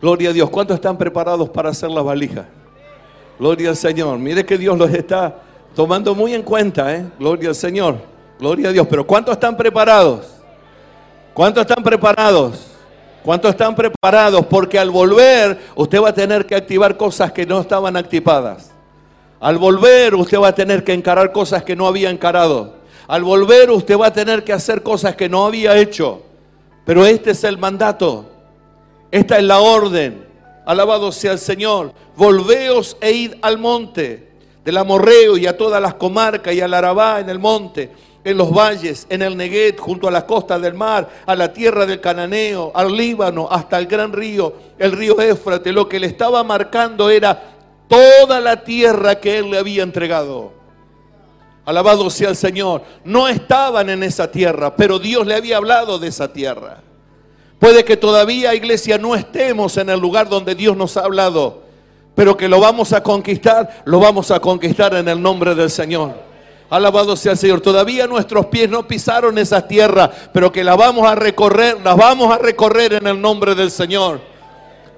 Gloria 0.00 0.30
a 0.30 0.32
Dios. 0.32 0.50
¿Cuántos 0.50 0.74
están 0.74 0.98
preparados 0.98 1.48
para 1.48 1.70
hacer 1.70 1.90
la 1.90 2.02
valija? 2.02 2.46
Gloria 3.38 3.70
al 3.70 3.76
Señor. 3.76 4.18
Mire 4.18 4.44
que 4.44 4.58
Dios 4.58 4.76
los 4.76 4.90
está 4.92 5.36
tomando 5.74 6.14
muy 6.14 6.34
en 6.34 6.42
cuenta, 6.42 6.94
¿eh? 6.94 7.06
Gloria 7.18 7.50
al 7.50 7.54
Señor. 7.54 7.96
Gloria 8.38 8.68
a 8.68 8.72
Dios. 8.72 8.86
Pero 8.90 9.06
¿cuántos 9.06 9.32
están 9.32 9.56
preparados? 9.56 10.26
¿Cuántos 11.32 11.62
están 11.62 11.82
preparados? 11.82 12.66
¿Cuántos 13.22 13.52
están 13.52 13.74
preparados? 13.74 14.44
Porque 14.46 14.78
al 14.78 14.90
volver 14.90 15.58
usted 15.76 16.02
va 16.02 16.10
a 16.10 16.14
tener 16.14 16.44
que 16.44 16.56
activar 16.56 16.96
cosas 16.96 17.32
que 17.32 17.46
no 17.46 17.60
estaban 17.60 17.96
activadas. 17.96 18.72
Al 19.40 19.58
volver 19.58 20.14
usted 20.14 20.38
va 20.38 20.48
a 20.48 20.54
tener 20.54 20.84
que 20.84 20.92
encarar 20.92 21.32
cosas 21.32 21.62
que 21.62 21.74
no 21.74 21.86
había 21.86 22.10
encarado. 22.10 22.74
Al 23.06 23.22
volver 23.22 23.70
usted 23.70 23.98
va 23.98 24.08
a 24.08 24.12
tener 24.12 24.44
que 24.44 24.52
hacer 24.52 24.82
cosas 24.82 25.16
que 25.16 25.28
no 25.28 25.46
había 25.46 25.76
hecho. 25.78 26.22
Pero 26.84 27.06
este 27.06 27.30
es 27.30 27.44
el 27.44 27.58
mandato. 27.58 28.31
Esta 29.12 29.38
es 29.38 29.44
la 29.44 29.60
orden. 29.60 30.26
Alabado 30.66 31.12
sea 31.12 31.32
el 31.32 31.38
Señor. 31.38 31.92
Volveos 32.16 32.96
e 33.00 33.12
id 33.12 33.34
al 33.42 33.58
monte 33.58 34.30
del 34.64 34.76
Amorreo 34.76 35.36
y 35.36 35.46
a 35.46 35.56
todas 35.56 35.80
las 35.80 35.94
comarcas 35.94 36.52
y 36.54 36.60
al 36.60 36.74
Arabá 36.74 37.20
en 37.20 37.28
el 37.28 37.38
monte 37.38 37.92
en 38.24 38.36
los 38.36 38.50
valles, 38.52 39.06
en 39.10 39.22
el 39.22 39.36
Neguet, 39.36 39.78
junto 39.78 40.08
a 40.08 40.10
las 40.10 40.24
costas 40.24 40.60
del 40.60 40.74
mar, 40.74 41.08
a 41.26 41.34
la 41.34 41.52
tierra 41.52 41.86
del 41.86 42.00
Cananeo, 42.00 42.70
al 42.74 42.96
Líbano, 42.96 43.48
hasta 43.50 43.78
el 43.78 43.86
gran 43.86 44.12
río, 44.12 44.54
el 44.78 44.92
río 44.92 45.20
Éfrate. 45.20 45.72
Lo 45.72 45.88
que 45.88 45.98
le 45.98 46.06
estaba 46.06 46.44
marcando 46.44 47.10
era 47.10 47.40
toda 47.88 48.40
la 48.40 48.62
tierra 48.62 49.16
que 49.16 49.38
él 49.38 49.50
le 49.50 49.58
había 49.58 49.82
entregado. 49.82 50.52
Alabado 51.64 52.10
sea 52.10 52.30
el 52.30 52.36
Señor. 52.36 52.82
No 53.04 53.28
estaban 53.28 53.90
en 53.90 54.02
esa 54.02 54.30
tierra, 54.30 54.74
pero 54.76 54.98
Dios 54.98 55.26
le 55.26 55.34
había 55.34 55.56
hablado 55.56 55.98
de 55.98 56.08
esa 56.08 56.32
tierra. 56.32 56.80
Puede 57.62 57.84
que 57.84 57.96
todavía, 57.96 58.56
iglesia, 58.56 58.98
no 58.98 59.14
estemos 59.14 59.76
en 59.76 59.88
el 59.88 60.00
lugar 60.00 60.28
donde 60.28 60.56
Dios 60.56 60.76
nos 60.76 60.96
ha 60.96 61.04
hablado, 61.04 61.62
pero 62.16 62.36
que 62.36 62.48
lo 62.48 62.58
vamos 62.58 62.92
a 62.92 63.04
conquistar, 63.04 63.84
lo 63.84 64.00
vamos 64.00 64.32
a 64.32 64.40
conquistar 64.40 64.96
en 64.96 65.06
el 65.06 65.22
nombre 65.22 65.54
del 65.54 65.70
Señor. 65.70 66.12
Alabado 66.68 67.14
sea 67.14 67.30
el 67.30 67.38
Señor. 67.38 67.60
Todavía 67.60 68.08
nuestros 68.08 68.46
pies 68.46 68.68
no 68.68 68.88
pisaron 68.88 69.38
esa 69.38 69.68
tierra, 69.68 70.10
pero 70.32 70.50
que 70.50 70.64
la 70.64 70.74
vamos 70.74 71.08
a 71.08 71.14
recorrer, 71.14 71.78
la 71.84 71.94
vamos 71.94 72.34
a 72.34 72.38
recorrer 72.38 72.94
en 72.94 73.06
el 73.06 73.20
nombre 73.20 73.54
del 73.54 73.70
Señor. 73.70 74.31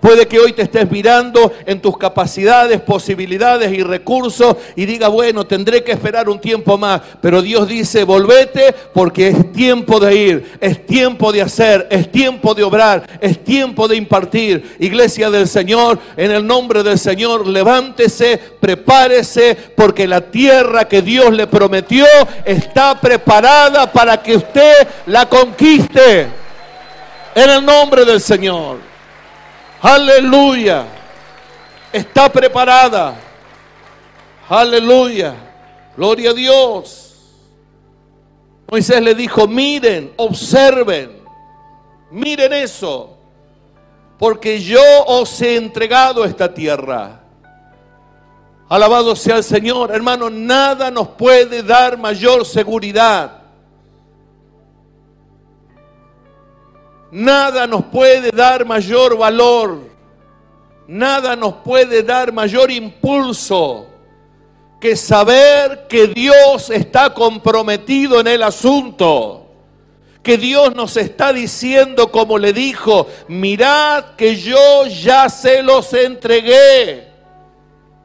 Puede 0.04 0.28
que 0.28 0.38
hoy 0.38 0.52
te 0.52 0.60
estés 0.60 0.90
mirando 0.90 1.50
en 1.64 1.80
tus 1.80 1.96
capacidades, 1.96 2.78
posibilidades 2.82 3.72
y 3.72 3.82
recursos 3.82 4.54
y 4.76 4.84
diga, 4.84 5.08
bueno, 5.08 5.46
tendré 5.46 5.82
que 5.82 5.92
esperar 5.92 6.28
un 6.28 6.38
tiempo 6.38 6.76
más. 6.76 7.00
Pero 7.22 7.40
Dios 7.40 7.66
dice, 7.66 8.04
volvete 8.04 8.74
porque 8.92 9.28
es 9.28 9.50
tiempo 9.52 9.98
de 9.98 10.14
ir, 10.14 10.58
es 10.60 10.84
tiempo 10.84 11.32
de 11.32 11.40
hacer, 11.40 11.88
es 11.90 12.12
tiempo 12.12 12.52
de 12.54 12.64
obrar, 12.64 13.18
es 13.18 13.42
tiempo 13.42 13.88
de 13.88 13.96
impartir. 13.96 14.76
Iglesia 14.78 15.30
del 15.30 15.48
Señor, 15.48 15.98
en 16.18 16.32
el 16.32 16.46
nombre 16.46 16.82
del 16.82 16.98
Señor, 16.98 17.46
levántese, 17.46 18.38
prepárese 18.60 19.56
porque 19.74 20.06
la 20.06 20.20
tierra 20.20 20.86
que 20.86 21.00
Dios 21.00 21.32
le 21.32 21.46
prometió 21.46 22.04
está 22.44 23.00
preparada 23.00 23.90
para 23.90 24.22
que 24.22 24.36
usted 24.36 24.86
la 25.06 25.26
conquiste. 25.30 26.28
En 27.34 27.48
el 27.48 27.64
nombre 27.64 28.04
del 28.04 28.20
Señor. 28.20 28.93
Aleluya. 29.84 30.86
Está 31.92 32.32
preparada. 32.32 33.16
Aleluya. 34.48 35.34
Gloria 35.94 36.30
a 36.30 36.32
Dios. 36.32 37.14
Moisés 38.70 39.02
le 39.02 39.14
dijo, 39.14 39.46
miren, 39.46 40.10
observen, 40.16 41.22
miren 42.10 42.54
eso, 42.54 43.14
porque 44.18 44.58
yo 44.58 44.80
os 45.06 45.38
he 45.42 45.56
entregado 45.56 46.24
esta 46.24 46.54
tierra. 46.54 47.20
Alabado 48.70 49.14
sea 49.14 49.36
el 49.36 49.44
Señor. 49.44 49.94
Hermano, 49.94 50.30
nada 50.30 50.90
nos 50.90 51.08
puede 51.08 51.62
dar 51.62 51.98
mayor 51.98 52.46
seguridad 52.46 53.43
Nada 57.14 57.68
nos 57.68 57.84
puede 57.84 58.32
dar 58.32 58.64
mayor 58.64 59.16
valor. 59.16 59.82
Nada 60.88 61.36
nos 61.36 61.54
puede 61.54 62.02
dar 62.02 62.32
mayor 62.32 62.72
impulso 62.72 63.86
que 64.80 64.96
saber 64.96 65.86
que 65.88 66.08
Dios 66.08 66.70
está 66.70 67.14
comprometido 67.14 68.18
en 68.18 68.26
el 68.26 68.42
asunto. 68.42 69.46
Que 70.24 70.36
Dios 70.36 70.74
nos 70.74 70.96
está 70.96 71.32
diciendo, 71.32 72.10
como 72.10 72.36
le 72.36 72.52
dijo, 72.52 73.06
mirad 73.28 74.16
que 74.16 74.34
yo 74.34 74.84
ya 74.88 75.28
se 75.28 75.62
los 75.62 75.94
entregué. 75.94 77.13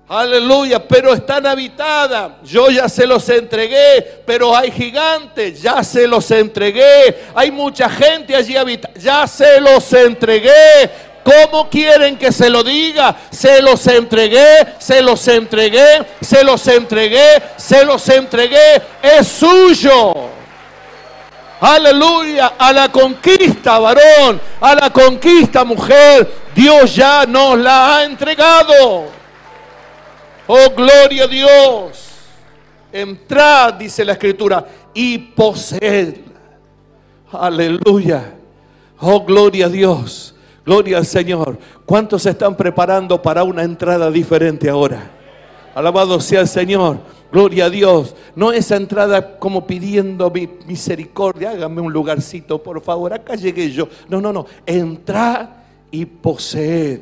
Aleluya, 0.10 0.80
pero 0.88 1.14
están 1.14 1.46
habitadas. 1.46 2.32
Yo 2.44 2.72
ya 2.72 2.90
se 2.90 3.06
los 3.06 3.30
entregué, 3.30 4.24
pero 4.26 4.58
hay 4.58 4.72
gigantes, 4.72 5.62
ya 5.62 5.84
se 5.84 6.08
los 6.08 6.32
entregué. 6.32 7.26
Hay 7.36 7.52
mucha 7.52 7.88
gente 7.88 8.36
allí 8.36 8.58
habitada, 8.58 8.96
ya 9.00 9.28
se 9.28 9.62
los 9.62 9.94
entregué. 9.94 10.90
¿Cómo 11.24 11.70
quieren 11.70 12.18
que 12.18 12.32
se 12.32 12.50
lo 12.50 12.64
diga? 12.64 13.16
Se 13.30 13.62
los 13.62 13.86
entregué, 13.86 14.78
se 14.80 15.00
los 15.04 15.28
entregué, 15.28 16.04
se 16.22 16.44
los 16.44 16.68
entregué, 16.68 17.44
se 17.56 17.86
los 17.86 18.10
entregué. 18.10 18.82
Es 19.04 19.28
suyo. 19.28 20.12
Aleluya, 21.62 22.54
a 22.58 22.74
la 22.74 22.92
conquista 22.92 23.78
varón, 23.78 24.42
a 24.60 24.74
la 24.74 24.90
conquista 24.90 25.64
mujer, 25.64 26.28
Dios 26.56 26.96
ya 26.96 27.28
nos 27.28 27.60
la 27.60 27.98
ha 27.98 28.04
entregado. 28.06 29.19
Oh, 30.52 30.74
gloria 30.76 31.26
a 31.26 31.28
Dios. 31.28 32.10
Entrad, 32.92 33.76
dice 33.76 34.04
la 34.04 34.14
escritura, 34.14 34.66
y 34.96 35.20
poseedla. 35.20 36.24
Aleluya. 37.32 38.34
Oh, 39.00 39.24
gloria 39.24 39.68
a 39.68 39.70
Dios. 39.70 40.34
Gloria 40.66 40.98
al 40.98 41.06
Señor. 41.06 41.60
¿Cuántos 41.86 42.24
se 42.24 42.32
están 42.32 42.58
preparando 42.58 43.22
para 43.22 43.44
una 43.44 43.62
entrada 43.62 44.10
diferente 44.10 44.68
ahora? 44.68 45.12
Alabado 45.76 46.20
sea 46.20 46.42
el 46.42 46.48
Señor. 46.48 46.98
Gloria 47.32 47.66
a 47.66 47.70
Dios. 47.70 48.16
No 48.36 48.52
esa 48.52 48.76
entrada 48.76 49.38
como 49.38 49.68
pidiendo 49.68 50.32
mi 50.32 50.50
misericordia. 50.66 51.52
Hágame 51.52 51.80
un 51.80 51.94
lugarcito, 51.94 52.58
por 52.64 52.82
favor. 52.82 53.14
Acá 53.14 53.36
llegué 53.36 53.70
yo. 53.70 53.88
No, 54.08 54.20
no, 54.20 54.34
no. 54.34 54.48
Entrad 54.66 55.48
y 55.92 56.06
poseed. 56.06 57.02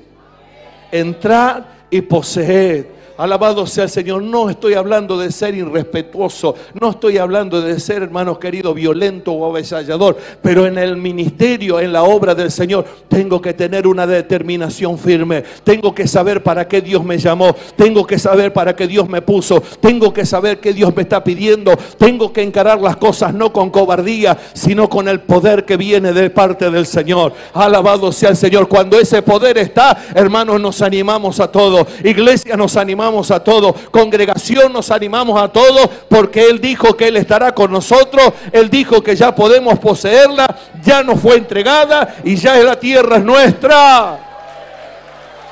Entrad 0.91 1.63
y 1.89 2.01
poseed. 2.01 2.96
Alabado 3.17 3.65
sea 3.65 3.85
el 3.85 3.89
Señor. 3.89 4.21
No 4.21 4.49
estoy 4.49 4.75
hablando 4.75 5.17
de 5.17 5.31
ser 5.31 5.55
irrespetuoso. 5.55 6.55
No 6.79 6.91
estoy 6.91 7.17
hablando 7.17 7.61
de 7.61 7.79
ser, 7.79 8.03
hermanos 8.03 8.37
queridos, 8.37 8.75
violento 8.75 9.31
o 9.31 9.45
avasallador. 9.45 10.17
Pero 10.41 10.67
en 10.67 10.77
el 10.77 10.97
ministerio, 10.97 11.79
en 11.79 11.91
la 11.91 12.03
obra 12.03 12.35
del 12.35 12.51
Señor, 12.51 12.85
tengo 13.07 13.41
que 13.41 13.53
tener 13.53 13.87
una 13.87 14.05
determinación 14.05 14.97
firme. 14.97 15.43
Tengo 15.63 15.95
que 15.95 16.07
saber 16.07 16.43
para 16.43 16.67
qué 16.67 16.81
Dios 16.81 17.03
me 17.03 17.17
llamó. 17.17 17.55
Tengo 17.75 18.05
que 18.05 18.19
saber 18.19 18.53
para 18.53 18.75
qué 18.75 18.85
Dios 18.87 19.09
me 19.09 19.21
puso. 19.21 19.61
Tengo 19.81 20.13
que 20.13 20.25
saber 20.25 20.59
qué 20.59 20.73
Dios 20.73 20.95
me 20.95 21.01
está 21.01 21.23
pidiendo. 21.23 21.75
Tengo 21.97 22.31
que 22.31 22.43
encarar 22.43 22.79
las 22.79 22.97
cosas 22.97 23.33
no 23.33 23.51
con 23.51 23.71
cobardía, 23.71 24.37
sino 24.53 24.87
con 24.89 25.07
el 25.07 25.21
poder 25.21 25.65
que 25.65 25.75
viene 25.75 26.13
de 26.13 26.29
parte 26.29 26.69
del 26.69 26.85
Señor. 26.85 27.33
Alabado 27.53 28.11
sea 28.11 28.29
el 28.29 28.37
Señor. 28.37 28.67
Cuando 28.67 28.99
ese 28.99 29.23
poder 29.23 29.57
está, 29.57 29.97
hermanos, 30.13 30.61
nos 30.61 30.81
animamos 30.83 31.39
a 31.39 31.51
todos. 31.51 31.87
Iglesia, 32.03 32.55
nos 32.55 32.77
animamos 32.77 33.06
a 33.31 33.43
todos. 33.43 33.75
Congregación 33.91 34.73
nos 34.73 34.91
animamos 34.91 35.41
a 35.41 35.47
todos 35.47 35.89
porque 36.09 36.45
Él 36.45 36.59
dijo 36.59 36.95
que 36.95 37.07
Él 37.07 37.17
estará 37.17 37.53
con 37.53 37.71
nosotros. 37.71 38.33
Él 38.51 38.69
dijo 38.69 39.01
que 39.01 39.15
ya 39.15 39.33
podemos 39.33 39.79
poseerla. 39.79 40.55
Ya 40.83 41.03
nos 41.03 41.19
fue 41.19 41.37
entregada 41.37 42.15
y 42.23 42.35
ya 42.35 42.55
la 42.57 42.79
tierra 42.79 43.17
es 43.17 43.23
nuestra. 43.23 44.19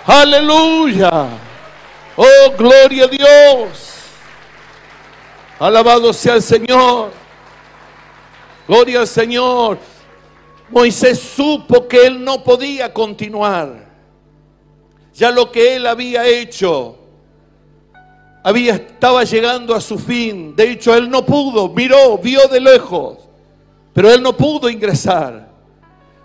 Aleluya. 0.06 1.28
Oh, 2.16 2.52
gloria 2.58 3.06
a 3.06 3.08
Dios. 3.08 3.94
Alabado 5.60 6.14
sea 6.14 6.36
el 6.36 6.42
Señor. 6.42 7.12
Gloria 8.68 9.00
al 9.00 9.08
Señor. 9.08 9.78
Moisés 10.70 11.20
supo 11.20 11.88
que 11.88 12.06
él 12.06 12.24
no 12.24 12.44
podía 12.44 12.94
continuar. 12.94 13.86
Ya 15.14 15.32
lo 15.32 15.52
que 15.52 15.78
él 15.78 15.88
había 15.88 16.26
hecho 16.26 16.98
había, 18.46 18.76
estaba 18.76 19.24
llegando 19.24 19.74
a 19.74 19.82
su 19.82 19.98
fin. 19.98 20.56
De 20.56 20.70
hecho, 20.70 20.94
él 20.94 21.10
no 21.10 21.26
pudo, 21.26 21.70
miró, 21.70 22.20
vio 22.20 22.48
de 22.48 22.60
lejos, 22.60 23.18
pero 23.92 24.14
él 24.14 24.22
no 24.22 24.38
pudo 24.38 24.70
ingresar. 24.70 25.50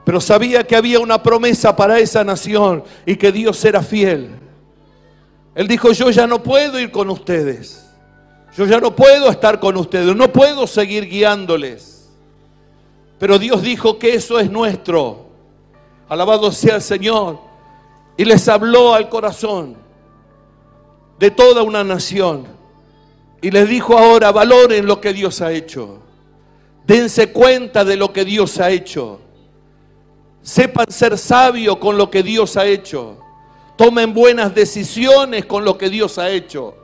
Pero 0.04 0.20
sabía 0.20 0.62
que 0.64 0.76
había 0.76 1.00
una 1.00 1.22
promesa 1.22 1.74
para 1.74 1.98
esa 1.98 2.22
nación 2.22 2.85
y 3.06 3.16
que 3.16 3.33
Dios 3.33 3.64
era 3.64 3.83
fiel. 3.83 4.33
Él 5.54 5.66
dijo, 5.66 5.92
yo 5.92 6.11
ya 6.11 6.26
no 6.26 6.42
puedo 6.42 6.78
ir 6.78 6.90
con 6.90 7.09
ustedes. 7.09 7.87
Yo 8.54 8.66
ya 8.66 8.80
no 8.80 8.94
puedo 8.94 9.30
estar 9.30 9.59
con 9.59 9.78
ustedes, 9.78 10.14
no 10.14 10.30
puedo 10.30 10.66
seguir 10.66 11.09
guiándoles. 11.09 12.11
Pero 13.18 13.38
Dios 13.38 13.62
dijo 13.62 13.98
que 13.98 14.12
eso 14.12 14.38
es 14.38 14.50
nuestro. 14.50 15.30
Alabado 16.06 16.52
sea 16.52 16.74
el 16.74 16.83
Señor. 16.83 17.38
Y 18.18 18.26
les 18.26 18.46
habló 18.46 18.92
al 18.92 19.09
corazón 19.09 19.89
de 21.20 21.30
toda 21.30 21.62
una 21.62 21.85
nación. 21.85 22.46
Y 23.42 23.50
les 23.50 23.68
dijo 23.68 23.96
ahora, 23.96 24.33
valoren 24.33 24.87
lo 24.87 25.00
que 25.02 25.12
Dios 25.12 25.42
ha 25.42 25.52
hecho. 25.52 25.98
Dense 26.87 27.30
cuenta 27.30 27.85
de 27.85 27.96
lo 27.96 28.11
que 28.11 28.24
Dios 28.24 28.59
ha 28.59 28.70
hecho. 28.70 29.20
Sepan 30.42 30.87
ser 30.90 31.18
sabios 31.18 31.76
con 31.76 31.98
lo 31.98 32.11
que 32.11 32.22
Dios 32.22 32.56
ha 32.56 32.64
hecho. 32.64 33.18
Tomen 33.76 34.14
buenas 34.14 34.54
decisiones 34.54 35.44
con 35.44 35.62
lo 35.62 35.76
que 35.76 35.90
Dios 35.90 36.18
ha 36.18 36.30
hecho. 36.30 36.74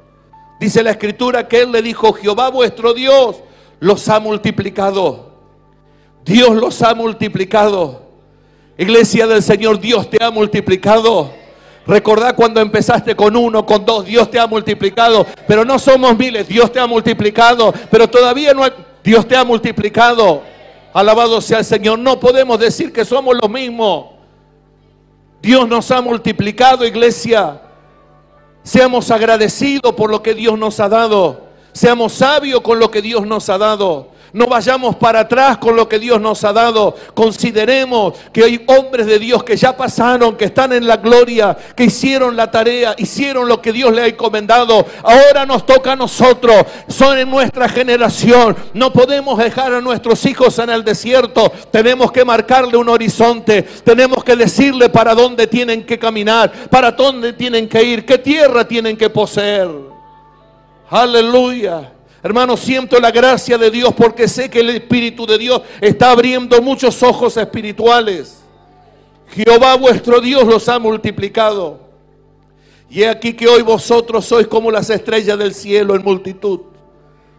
Dice 0.61 0.83
la 0.83 0.91
escritura 0.91 1.49
que 1.49 1.63
Él 1.63 1.73
le 1.73 1.81
dijo, 1.81 2.13
Jehová 2.13 2.51
vuestro 2.51 2.93
Dios 2.93 3.37
los 3.81 4.07
ha 4.11 4.21
multiplicado. 4.21 5.33
Dios 6.27 6.55
los 6.55 6.83
ha 6.83 6.95
multiplicado. 6.95 8.03
Iglesia 8.77 9.27
del 9.27 9.43
Señor, 9.43 9.81
Dios 9.81 10.11
te 10.11 10.23
ha 10.23 10.31
multiplicado. 10.31 11.46
Recordá 11.87 12.35
cuando 12.35 12.61
empezaste 12.61 13.15
con 13.15 13.37
uno, 13.37 13.65
con 13.65 13.85
dos, 13.85 14.05
Dios 14.05 14.31
te 14.31 14.41
ha 14.41 14.47
multiplicado. 14.47 15.25
Pero 15.47 15.65
no 15.65 15.79
somos 15.79 16.17
miles, 16.19 16.49
Dios 16.49 16.73
te 16.73 16.81
ha 16.81 16.87
multiplicado. 16.87 17.73
Pero 17.91 18.09
todavía 18.09 18.53
no, 18.53 18.65
Dios 19.05 19.27
te 19.29 19.37
ha 19.37 19.45
multiplicado. 19.45 20.43
Alabado 20.93 21.41
sea 21.41 21.59
el 21.59 21.65
Señor. 21.65 21.99
No 21.99 22.19
podemos 22.19 22.59
decir 22.59 22.93
que 22.93 23.05
somos 23.05 23.37
los 23.41 23.51
mismos. 23.51 24.07
Dios 25.41 25.69
nos 25.69 25.91
ha 25.93 26.01
multiplicado, 26.01 26.85
iglesia. 26.85 27.61
Seamos 28.65 29.13
agradecidos 29.13 29.95
por 29.95 30.11
lo 30.11 30.23
que 30.23 30.35
Dios 30.35 30.59
nos 30.59 30.81
ha 30.81 30.89
dado. 30.89 31.47
Seamos 31.73 32.15
sabios 32.15 32.63
con 32.63 32.81
lo 32.81 32.91
que 32.91 33.01
Dios 33.01 33.25
nos 33.27 33.49
ha 33.49 33.59
dado. 33.59 34.09
No 34.33 34.47
vayamos 34.47 34.97
para 34.97 35.21
atrás 35.21 35.59
con 35.59 35.77
lo 35.77 35.89
que 35.89 35.99
Dios 35.99 36.21
nos 36.21 36.45
ha 36.45 36.53
dado. 36.53 36.95
Consideremos 37.15 38.15
que 38.33 38.45
hay 38.45 38.65
hombres 38.67 39.07
de 39.07 39.19
Dios 39.19 39.43
que 39.45 39.57
ya 39.57 39.77
pasaron, 39.77 40.37
que 40.37 40.47
están 40.47 40.73
en 40.73 40.87
la 40.87 40.97
gloria, 40.97 41.57
que 41.75 41.85
hicieron 41.85 42.37
la 42.37 42.51
tarea, 42.51 42.95
hicieron 42.99 43.49
lo 43.49 43.63
que 43.63 43.73
Dios 43.73 43.93
le 43.93 44.03
ha 44.03 44.07
encomendado. 44.07 44.87
Ahora 45.03 45.47
nos 45.47 45.65
toca 45.65 45.93
a 45.93 45.97
nosotros. 45.97 46.67
Son 46.89 47.19
en 47.19 47.31
nuestra 47.31 47.69
generación. 47.69 48.57
No 48.75 48.93
podemos 48.93 49.39
dejar 49.39 49.73
a 49.73 49.81
nuestros 49.81 50.25
hijos 50.27 50.59
en 50.59 50.71
el 50.71 50.85
desierto. 50.85 51.51
Tenemos 51.71 52.13
que 52.13 52.25
marcarle 52.25 52.77
un 52.77 52.89
horizonte. 52.89 53.63
Tenemos 53.63 54.23
que 54.25 54.37
decirle 54.37 54.89
para 54.89 55.15
dónde 55.15 55.47
tienen 55.47 55.85
que 55.85 55.99
caminar, 55.99 56.53
para 56.71 56.93
dónde 56.93 57.33
tienen 57.33 57.69
que 57.69 57.83
ir, 57.83 58.05
qué 58.05 58.19
tierra 58.19 58.67
tienen 58.67 58.97
que 58.97 59.11
poseer. 59.11 59.69
Aleluya. 60.91 61.96
Hermano, 62.27 62.57
siento 62.57 62.99
la 62.99 63.13
gracia 63.13 63.57
de 63.57 63.71
Dios 63.71 63.95
porque 63.97 64.27
sé 64.27 64.51
que 64.51 64.59
el 64.59 64.71
Espíritu 64.71 65.27
de 65.27 65.39
Dios 65.39 65.63
está 65.81 66.11
abriendo 66.11 66.61
muchos 66.61 67.01
ojos 67.05 67.37
espirituales. 67.37 68.43
Jehová 69.29 69.77
vuestro 69.77 70.21
Dios 70.21 70.45
los 70.45 70.69
ha 70.69 70.81
multiplicado. 70.81 71.79
Y 72.91 73.03
he 73.03 73.09
aquí 73.09 73.33
que 73.33 73.47
hoy 73.47 73.63
vosotros 73.63 74.25
sois 74.25 74.49
como 74.49 74.73
las 74.73 74.91
estrellas 74.91 75.39
del 75.39 75.55
cielo 75.55 75.95
en 75.95 76.03
multitud. 76.03 76.63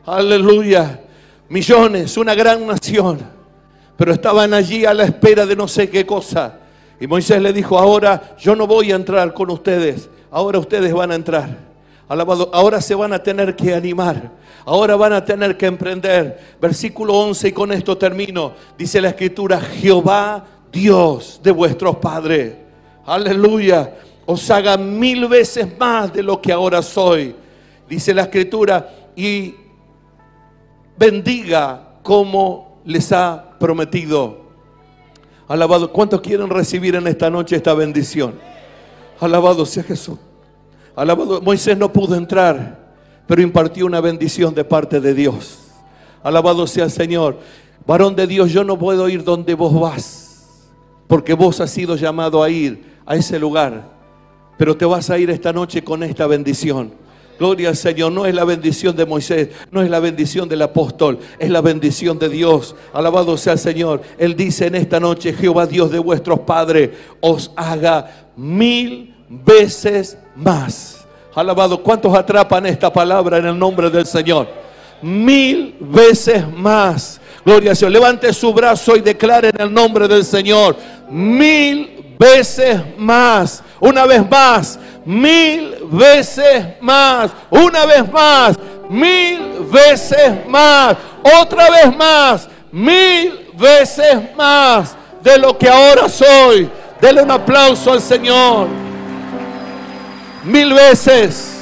Aleluya. 0.06 1.02
Millones, 1.50 2.16
una 2.16 2.34
gran 2.34 2.66
nación. 2.66 3.20
Pero 3.98 4.14
estaban 4.14 4.54
allí 4.54 4.86
a 4.86 4.94
la 4.94 5.04
espera 5.04 5.46
de 5.46 5.58
no 5.58 5.68
sé 5.68 5.90
qué 5.90 6.06
cosa. 6.06 6.60
Y 6.98 7.08
Moisés 7.08 7.42
le 7.42 7.52
dijo, 7.52 7.78
ahora 7.78 8.38
yo 8.40 8.56
no 8.56 8.66
voy 8.66 8.94
a 8.94 8.96
entrar 8.96 9.34
con 9.34 9.52
ustedes. 9.52 10.10
Ahora 10.32 10.60
ustedes 10.60 10.94
van 10.94 11.12
a 11.12 11.16
entrar. 11.16 11.58
Alabado, 12.10 12.50
ahora 12.54 12.82
se 12.82 12.96
van 12.96 13.12
a 13.14 13.22
tener 13.22 13.56
que 13.56 13.74
animar. 13.74 14.32
Ahora 14.66 14.96
van 14.96 15.14
a 15.14 15.26
tener 15.26 15.58
que 15.58 15.66
emprender. 15.66 16.40
Versículo 16.62 17.14
11 17.14 17.50
y 17.50 17.52
con 17.52 17.72
esto 17.72 17.98
termino. 17.98 18.54
Dice 18.78 19.02
la 19.02 19.10
escritura, 19.10 19.60
Jehová 19.60 20.46
Dios 20.72 21.40
de 21.44 21.52
vuestros 21.52 21.98
padres. 21.98 22.56
Aleluya. 23.06 23.96
Os 24.26 24.50
haga 24.50 24.78
mil 24.78 25.28
veces 25.28 25.68
más 25.78 26.14
de 26.14 26.24
lo 26.24 26.42
que 26.42 26.52
ahora 26.52 26.82
soy. 26.82 27.36
Dice 27.90 28.14
la 28.14 28.24
escritura, 28.24 28.90
y 29.16 29.56
bendiga 30.98 31.96
como 32.04 32.80
les 32.86 33.12
ha 33.12 33.58
prometido. 33.60 34.48
Alabado. 35.48 35.92
¿Cuántos 35.92 36.22
quieren 36.22 36.50
recibir 36.50 36.96
en 36.96 37.08
esta 37.08 37.30
noche 37.30 37.56
esta 37.56 37.74
bendición? 37.74 38.36
Alabado 39.20 39.66
sea 39.66 39.84
Jesús. 39.84 40.20
Alabado. 40.98 41.42
Moisés 41.42 41.78
no 41.78 41.94
pudo 41.94 42.16
entrar 42.16 42.88
pero 43.28 43.42
impartió 43.42 43.86
una 43.86 44.02
bendición 44.02 44.56
de 44.56 44.64
parte 44.64 45.00
de 45.00 45.14
Dios. 45.14 45.60
Alabado 46.24 46.66
sea 46.66 46.86
el 46.86 46.92
Señor. 46.92 47.38
Varón 47.86 48.16
de 48.16 48.26
Dios, 48.26 48.52
yo 48.52 48.64
no 48.64 48.80
puedo 48.80 49.08
ir 49.10 49.24
donde 49.24 49.54
vos 49.54 49.78
vas, 49.80 50.70
porque 51.08 51.34
vos 51.34 51.62
has 51.62 51.70
sido 51.70 51.96
llamado 51.96 52.42
a 52.42 52.50
ir 52.50 52.98
a 53.06 53.16
ese 53.16 53.38
lugar, 53.38 53.90
pero 54.58 54.76
te 54.76 54.86
vas 54.86 55.10
a 55.10 55.18
ir 55.18 55.30
esta 55.30 55.54
noche 55.54 55.84
con 55.84 56.04
esta 56.04 56.26
bendición. 56.26 56.92
Gloria 57.38 57.70
al 57.70 57.76
Señor, 57.76 58.12
no 58.12 58.26
es 58.26 58.34
la 58.34 58.46
bendición 58.46 58.96
de 58.96 59.06
Moisés, 59.06 59.50
no 59.72 59.82
es 59.82 59.90
la 59.90 60.00
bendición 60.00 60.50
del 60.50 60.64
apóstol, 60.64 61.20
es 61.38 61.50
la 61.52 61.62
bendición 61.62 62.18
de 62.18 62.30
Dios. 62.30 62.76
Alabado 62.94 63.38
sea 63.38 63.54
el 63.54 63.60
Señor. 63.60 64.02
Él 64.18 64.36
dice 64.36 64.66
en 64.66 64.76
esta 64.76 65.00
noche, 65.00 65.34
Jehová 65.34 65.68
Dios 65.68 65.92
de 65.92 66.00
vuestros 66.00 66.40
padres, 66.40 66.90
os 67.22 67.52
haga 67.56 68.32
mil 68.36 69.16
veces 69.30 70.18
más 70.38 70.98
Alabado. 71.38 71.84
¿Cuántos 71.84 72.18
atrapan 72.18 72.66
esta 72.66 72.92
palabra 72.92 73.38
en 73.38 73.46
el 73.46 73.60
nombre 73.60 73.92
del 73.92 74.08
Señor? 74.08 74.48
Mil 75.04 75.76
veces 75.80 76.44
más. 76.52 77.22
Gloria 77.46 77.74
a 77.74 77.76
Dios. 77.76 77.92
Levante 77.92 78.34
su 78.34 78.52
brazo 78.52 78.96
y 78.96 79.02
declare 79.02 79.50
en 79.50 79.62
el 79.62 79.72
nombre 79.72 80.08
del 80.08 80.26
Señor. 80.26 80.76
Mil 81.08 82.16
veces 82.18 82.82
más. 82.98 83.62
Una 83.80 84.08
vez 84.08 84.28
más. 84.28 84.80
Mil 85.06 85.76
veces 85.92 86.66
más. 86.82 87.30
Una 87.52 87.86
vez 87.86 88.12
más. 88.12 88.58
Mil 88.90 89.40
veces 89.72 90.48
más. 90.48 90.98
Otra 91.40 91.70
vez 91.70 91.96
más. 91.96 92.50
Mil 92.72 93.52
veces 93.54 94.36
más 94.36 94.96
de 95.22 95.38
lo 95.38 95.56
que 95.56 95.70
ahora 95.70 96.10
soy. 96.10 96.68
Dele 97.00 97.22
un 97.22 97.30
aplauso 97.30 97.92
al 97.92 98.02
Señor 98.02 98.87
mil 100.48 100.74
veces, 100.74 101.58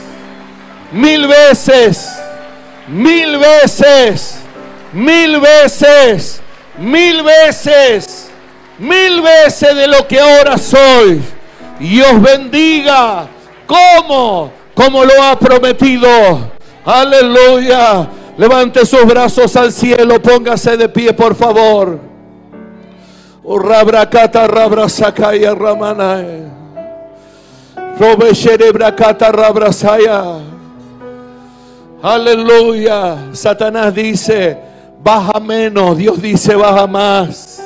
mil 0.91 1.27
veces, 1.27 2.07
mil 2.87 3.37
veces, 3.39 4.37
mil 4.93 5.39
veces, 5.39 6.41
mil 6.77 7.23
veces, 7.23 8.29
mil 8.77 9.21
veces 9.21 9.75
de 9.75 9.87
lo 9.87 10.07
que 10.07 10.19
ahora 10.19 10.57
soy. 10.57 11.21
Y 11.79 11.99
os 12.01 12.21
bendiga. 12.21 13.27
como 13.65 14.51
Como 14.75 15.03
lo 15.03 15.23
ha 15.23 15.37
prometido. 15.39 16.51
Aleluya. 16.85 18.07
Levante 18.37 18.85
sus 18.85 19.05
brazos 19.05 19.55
al 19.55 19.71
cielo. 19.71 20.21
Póngase 20.21 20.77
de 20.77 20.89
pie, 20.89 21.13
por 21.13 21.35
favor. 21.35 21.99
Oh, 23.43 23.57
rabrakata, 23.57 24.47
rabrasakaya, 24.47 25.55
ramanae. 25.55 26.64
Aleluya. 32.01 33.29
Satanás 33.31 33.95
dice, 33.95 34.58
baja 35.01 35.39
menos. 35.39 35.97
Dios 35.97 36.21
dice, 36.21 36.55
baja 36.55 36.88
más. 36.88 37.63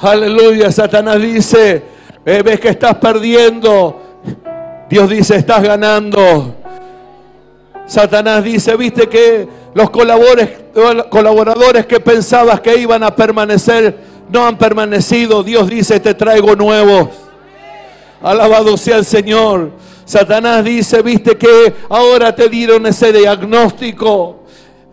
Aleluya. 0.00 0.72
Satanás 0.72 1.20
dice, 1.20 1.82
eh, 2.24 2.42
ves 2.42 2.60
que 2.60 2.70
estás 2.70 2.94
perdiendo. 2.94 4.00
Dios 4.88 5.10
dice, 5.10 5.36
estás 5.36 5.62
ganando. 5.62 6.54
Satanás 7.86 8.42
dice, 8.42 8.74
viste 8.74 9.06
que 9.06 9.46
los 9.74 9.90
colaboradores 9.90 11.84
que 11.86 12.00
pensabas 12.00 12.62
que 12.62 12.78
iban 12.78 13.02
a 13.02 13.14
permanecer 13.14 13.98
no 14.30 14.46
han 14.46 14.56
permanecido. 14.56 15.42
Dios 15.42 15.68
dice, 15.68 16.00
te 16.00 16.14
traigo 16.14 16.56
nuevos. 16.56 17.25
Alabado 18.22 18.76
sea 18.76 18.96
el 18.98 19.04
Señor. 19.04 19.72
Satanás 20.04 20.64
dice, 20.64 21.02
viste 21.02 21.36
que 21.36 21.74
ahora 21.88 22.34
te 22.34 22.48
dieron 22.48 22.86
ese 22.86 23.12
diagnóstico. 23.12 24.44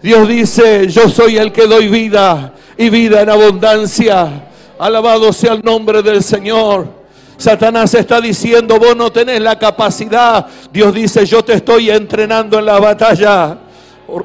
Dios 0.01 0.27
dice, 0.27 0.87
yo 0.87 1.07
soy 1.07 1.37
el 1.37 1.51
que 1.51 1.67
doy 1.67 1.87
vida 1.87 2.53
y 2.77 2.89
vida 2.89 3.21
en 3.21 3.29
abundancia. 3.29 4.49
Alabado 4.79 5.31
sea 5.31 5.53
el 5.53 5.61
nombre 5.63 6.01
del 6.01 6.23
Señor. 6.23 7.03
Satanás 7.37 7.93
está 7.93 8.19
diciendo, 8.19 8.79
vos 8.79 8.95
no 8.95 9.11
tenés 9.11 9.39
la 9.41 9.57
capacidad. 9.57 10.45
Dios 10.71 10.93
dice, 10.93 11.25
yo 11.25 11.43
te 11.43 11.53
estoy 11.53 11.89
entrenando 11.89 12.59
en 12.59 12.65
la 12.65 12.79
batalla. 12.79 13.57
Oh, 14.07 14.21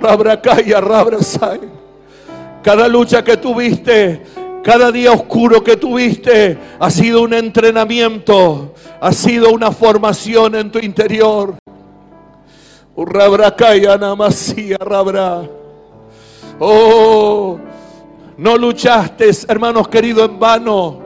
Cada 2.62 2.88
lucha 2.88 3.22
que 3.22 3.36
tuviste, 3.36 4.22
cada 4.68 4.92
día 4.92 5.12
oscuro 5.12 5.64
que 5.64 5.78
tuviste 5.78 6.58
ha 6.78 6.90
sido 6.90 7.22
un 7.22 7.32
entrenamiento, 7.32 8.74
ha 9.00 9.12
sido 9.12 9.50
una 9.50 9.72
formación 9.72 10.56
en 10.56 10.70
tu 10.70 10.78
interior. 10.78 11.54
Oh, 16.58 17.58
no 18.36 18.58
luchaste, 18.58 19.30
hermanos 19.48 19.88
queridos, 19.88 20.28
en 20.28 20.38
vano. 20.38 21.00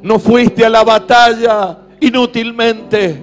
No 0.00 0.18
fuiste 0.18 0.64
a 0.64 0.70
la 0.70 0.82
batalla 0.82 1.76
inútilmente. 2.00 3.22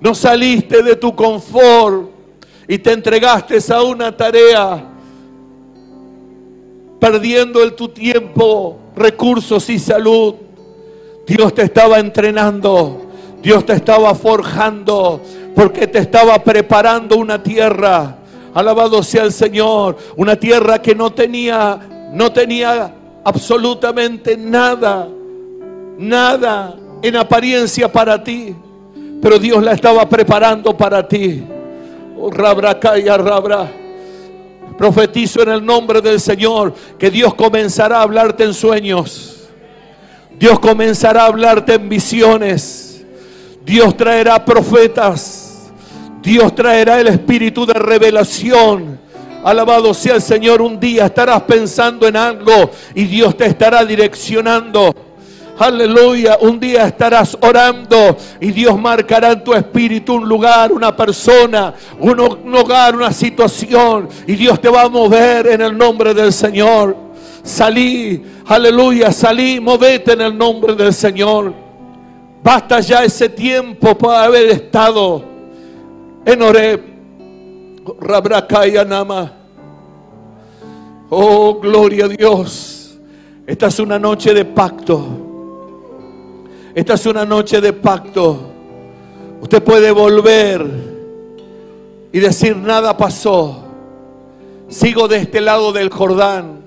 No 0.00 0.14
saliste 0.14 0.82
de 0.82 0.96
tu 0.96 1.14
confort 1.14 2.08
y 2.66 2.78
te 2.78 2.92
entregaste 2.92 3.58
a 3.70 3.82
una 3.82 4.16
tarea 4.16 4.97
perdiendo 6.98 7.62
el 7.62 7.74
tu 7.74 7.88
tiempo, 7.88 8.78
recursos 8.96 9.68
y 9.70 9.78
salud. 9.78 10.34
Dios 11.26 11.54
te 11.54 11.62
estaba 11.62 11.98
entrenando. 11.98 13.02
Dios 13.42 13.64
te 13.64 13.74
estaba 13.74 14.14
forjando 14.14 15.20
porque 15.54 15.86
te 15.86 15.98
estaba 15.98 16.38
preparando 16.42 17.16
una 17.16 17.42
tierra. 17.42 18.16
Alabado 18.54 19.02
sea 19.02 19.24
el 19.24 19.32
Señor, 19.32 19.96
una 20.16 20.36
tierra 20.36 20.80
que 20.82 20.94
no 20.94 21.12
tenía 21.12 21.78
no 22.12 22.32
tenía 22.32 22.92
absolutamente 23.24 24.36
nada, 24.36 25.08
nada 25.98 26.76
en 27.02 27.16
apariencia 27.16 27.90
para 27.90 28.22
ti, 28.22 28.54
pero 29.20 29.38
Dios 29.38 29.62
la 29.62 29.72
estaba 29.72 30.08
preparando 30.08 30.76
para 30.76 31.06
ti. 31.06 31.44
Oh, 32.18 32.30
rabra, 32.30 32.78
rabra. 33.18 33.70
Profetizo 34.76 35.42
en 35.42 35.48
el 35.48 35.64
nombre 35.64 36.00
del 36.00 36.20
Señor 36.20 36.74
que 36.98 37.10
Dios 37.10 37.34
comenzará 37.34 37.98
a 37.98 38.02
hablarte 38.02 38.44
en 38.44 38.54
sueños. 38.54 39.48
Dios 40.38 40.58
comenzará 40.60 41.22
a 41.22 41.26
hablarte 41.26 41.74
en 41.74 41.88
visiones. 41.88 43.04
Dios 43.64 43.96
traerá 43.96 44.44
profetas. 44.44 45.70
Dios 46.22 46.54
traerá 46.54 47.00
el 47.00 47.08
espíritu 47.08 47.66
de 47.66 47.74
revelación. 47.74 49.00
Alabado 49.42 49.92
sea 49.94 50.14
el 50.14 50.22
Señor. 50.22 50.62
Un 50.62 50.78
día 50.78 51.06
estarás 51.06 51.42
pensando 51.42 52.06
en 52.06 52.16
algo 52.16 52.70
y 52.94 53.04
Dios 53.04 53.36
te 53.36 53.46
estará 53.46 53.84
direccionando. 53.84 55.07
Aleluya. 55.58 56.38
Un 56.40 56.60
día 56.60 56.86
estarás 56.86 57.36
orando 57.40 58.16
y 58.40 58.52
Dios 58.52 58.78
marcará 58.78 59.32
en 59.32 59.42
tu 59.42 59.52
espíritu 59.54 60.14
un 60.14 60.28
lugar, 60.28 60.72
una 60.72 60.94
persona, 60.94 61.74
un, 61.98 62.20
hogar, 62.54 62.94
una 62.94 63.12
situación. 63.12 64.08
Y 64.26 64.34
Dios 64.34 64.60
te 64.60 64.68
va 64.68 64.82
a 64.82 64.88
mover 64.88 65.48
en 65.48 65.60
el 65.60 65.76
nombre 65.76 66.14
del 66.14 66.32
Señor. 66.32 66.96
Salí, 67.42 68.22
aleluya, 68.46 69.10
salí, 69.10 69.58
movete 69.58 70.12
en 70.12 70.20
el 70.20 70.38
nombre 70.38 70.74
del 70.74 70.94
Señor. 70.94 71.52
Basta 72.42 72.78
ya 72.80 73.02
ese 73.02 73.28
tiempo 73.28 73.98
para 73.98 74.24
haber 74.24 74.50
estado 74.50 75.24
en 76.24 76.42
Oreb. 76.42 76.98
Rabrakaya 78.00 78.84
Nama. 78.84 79.32
Oh, 81.10 81.58
gloria 81.58 82.04
a 82.04 82.08
Dios. 82.08 82.98
Esta 83.46 83.68
es 83.68 83.78
una 83.80 83.98
noche 83.98 84.34
de 84.34 84.44
pacto. 84.44 85.17
Esta 86.78 86.94
es 86.94 87.06
una 87.06 87.24
noche 87.24 87.60
de 87.60 87.72
pacto. 87.72 88.38
Usted 89.40 89.60
puede 89.64 89.90
volver 89.90 90.64
y 92.12 92.20
decir, 92.20 92.56
nada 92.56 92.96
pasó. 92.96 93.64
Sigo 94.68 95.08
de 95.08 95.16
este 95.16 95.40
lado 95.40 95.72
del 95.72 95.90
Jordán. 95.90 96.60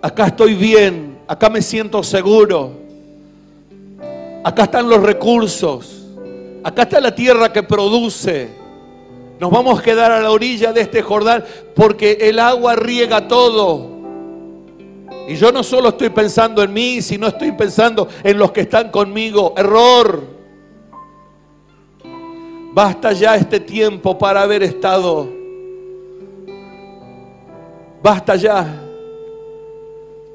Acá 0.00 0.28
estoy 0.28 0.54
bien. 0.54 1.18
Acá 1.28 1.50
me 1.50 1.60
siento 1.60 2.02
seguro. 2.02 2.72
Acá 4.44 4.62
están 4.62 4.88
los 4.88 5.02
recursos. 5.02 6.06
Acá 6.64 6.84
está 6.84 6.98
la 6.98 7.14
tierra 7.14 7.52
que 7.52 7.62
produce. 7.62 8.48
Nos 9.38 9.50
vamos 9.50 9.78
a 9.78 9.82
quedar 9.82 10.10
a 10.10 10.22
la 10.22 10.30
orilla 10.30 10.72
de 10.72 10.80
este 10.80 11.02
Jordán 11.02 11.44
porque 11.74 12.16
el 12.18 12.38
agua 12.38 12.76
riega 12.76 13.28
todo. 13.28 13.91
Y 15.28 15.36
yo 15.36 15.52
no 15.52 15.62
solo 15.62 15.90
estoy 15.90 16.10
pensando 16.10 16.62
en 16.62 16.72
mí, 16.72 17.00
sino 17.00 17.28
estoy 17.28 17.52
pensando 17.52 18.08
en 18.22 18.38
los 18.38 18.52
que 18.52 18.62
están 18.62 18.90
conmigo. 18.90 19.54
Error. 19.56 20.22
Basta 22.74 23.12
ya 23.12 23.36
este 23.36 23.60
tiempo 23.60 24.18
para 24.18 24.42
haber 24.42 24.62
estado. 24.62 25.28
Basta 28.02 28.34
ya. 28.36 28.82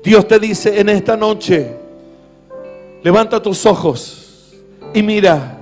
Dios 0.04 0.28
te 0.28 0.40
dice 0.40 0.80
en 0.80 0.88
esta 0.88 1.18
noche, 1.18 1.76
levanta 3.04 3.42
tus 3.42 3.66
ojos 3.66 4.54
y 4.94 5.04
mira. 5.04 5.58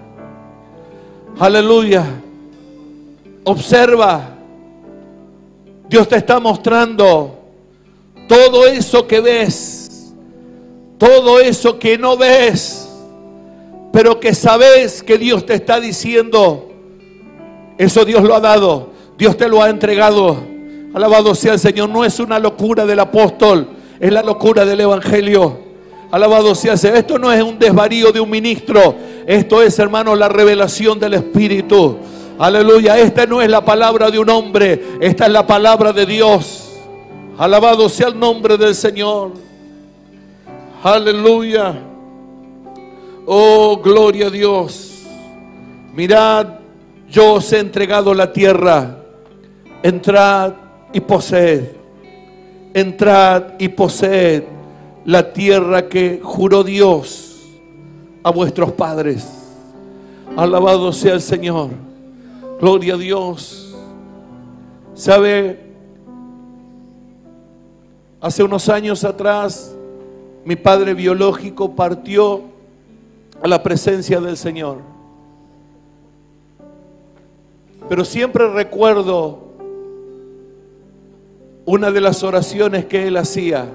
Aleluya. 1.40 2.06
Observa. 3.44 4.30
Dios 5.88 6.08
te 6.08 6.18
está 6.18 6.40
mostrando 6.40 7.45
todo 8.28 8.66
eso 8.66 9.08
que 9.08 9.20
ves, 9.20 10.14
todo 10.98 11.40
eso 11.40 11.78
que 11.78 11.98
no 11.98 12.18
ves, 12.18 12.88
pero 13.92 14.20
que 14.20 14.34
sabes 14.34 15.04
que 15.04 15.18
Dios 15.18 15.46
te 15.46 15.54
está 15.54 15.80
diciendo, 15.80 16.70
eso 17.78 18.06
Dios 18.06 18.24
lo 18.24 18.36
ha 18.36 18.40
dado, 18.40 18.90
Dios 19.18 19.38
te 19.38 19.48
lo 19.48 19.62
ha 19.62 19.70
entregado. 19.70 20.38
Alabado 20.94 21.36
sea 21.36 21.54
el 21.54 21.60
Señor, 21.60 21.90
no 21.90 22.06
es 22.06 22.20
una 22.20 22.40
locura 22.40 22.86
del 22.86 23.00
apóstol, 23.00 23.68
es 24.00 24.12
la 24.12 24.24
locura 24.24 24.66
del 24.66 24.80
Evangelio. 24.82 25.60
Alabado 26.12 26.56
sea 26.56 26.74
el 26.74 26.80
Señor. 26.80 26.98
Esto 26.98 27.20
no 27.20 27.32
es 27.32 27.44
un 27.44 27.60
desvarío 27.60 28.12
de 28.12 28.22
un 28.22 28.30
ministro, 28.30 28.96
esto 29.28 29.62
es, 29.62 29.78
hermano, 29.80 30.16
la 30.16 30.30
revelación 30.30 31.00
del 31.00 31.16
Espíritu. 31.16 31.98
Aleluya, 32.40 32.98
esta 32.98 33.26
no 33.26 33.42
es 33.42 33.50
la 33.50 33.64
palabra 33.64 34.10
de 34.10 34.20
un 34.20 34.30
hombre, 34.30 34.82
esta 35.00 35.26
es 35.26 35.32
la 35.32 35.46
palabra 35.46 35.94
de 35.94 36.06
Dios. 36.06 36.65
Alabado 37.38 37.90
sea 37.90 38.08
el 38.08 38.18
nombre 38.18 38.58
del 38.58 38.74
Señor. 38.74 39.32
Aleluya. 40.82 41.76
Oh, 43.26 43.78
gloria 43.84 44.28
a 44.28 44.30
Dios. 44.30 45.04
Mirad, 45.94 46.48
yo 47.10 47.34
os 47.34 47.52
he 47.52 47.60
entregado 47.60 48.14
la 48.14 48.32
tierra. 48.32 49.00
Entrad 49.84 50.54
y 50.94 51.02
poseed. 51.02 51.72
Entrad 52.74 53.60
y 53.60 53.68
poseed 53.68 54.44
la 55.04 55.34
tierra 55.34 55.90
que 55.90 56.22
juró 56.24 56.64
Dios 56.64 57.42
a 58.24 58.32
vuestros 58.32 58.72
padres. 58.72 59.28
Alabado 60.38 60.94
sea 60.94 61.16
el 61.16 61.22
Señor. 61.22 61.72
Gloria 62.62 62.94
a 62.94 62.98
Dios. 62.98 63.76
¿Sabe? 64.94 65.65
Hace 68.26 68.42
unos 68.42 68.70
años 68.70 69.04
atrás, 69.04 69.76
mi 70.46 70.56
padre 70.56 70.96
biológico 70.96 71.76
partió 71.76 72.42
a 73.40 73.48
la 73.48 73.62
presencia 73.62 74.20
del 74.20 74.36
Señor. 74.36 74.80
Pero 77.88 78.04
siempre 78.04 78.48
recuerdo 78.48 79.42
una 81.66 81.92
de 81.92 82.02
las 82.02 82.24
oraciones 82.24 82.86
que 82.86 83.08
él 83.08 83.18
hacía 83.18 83.68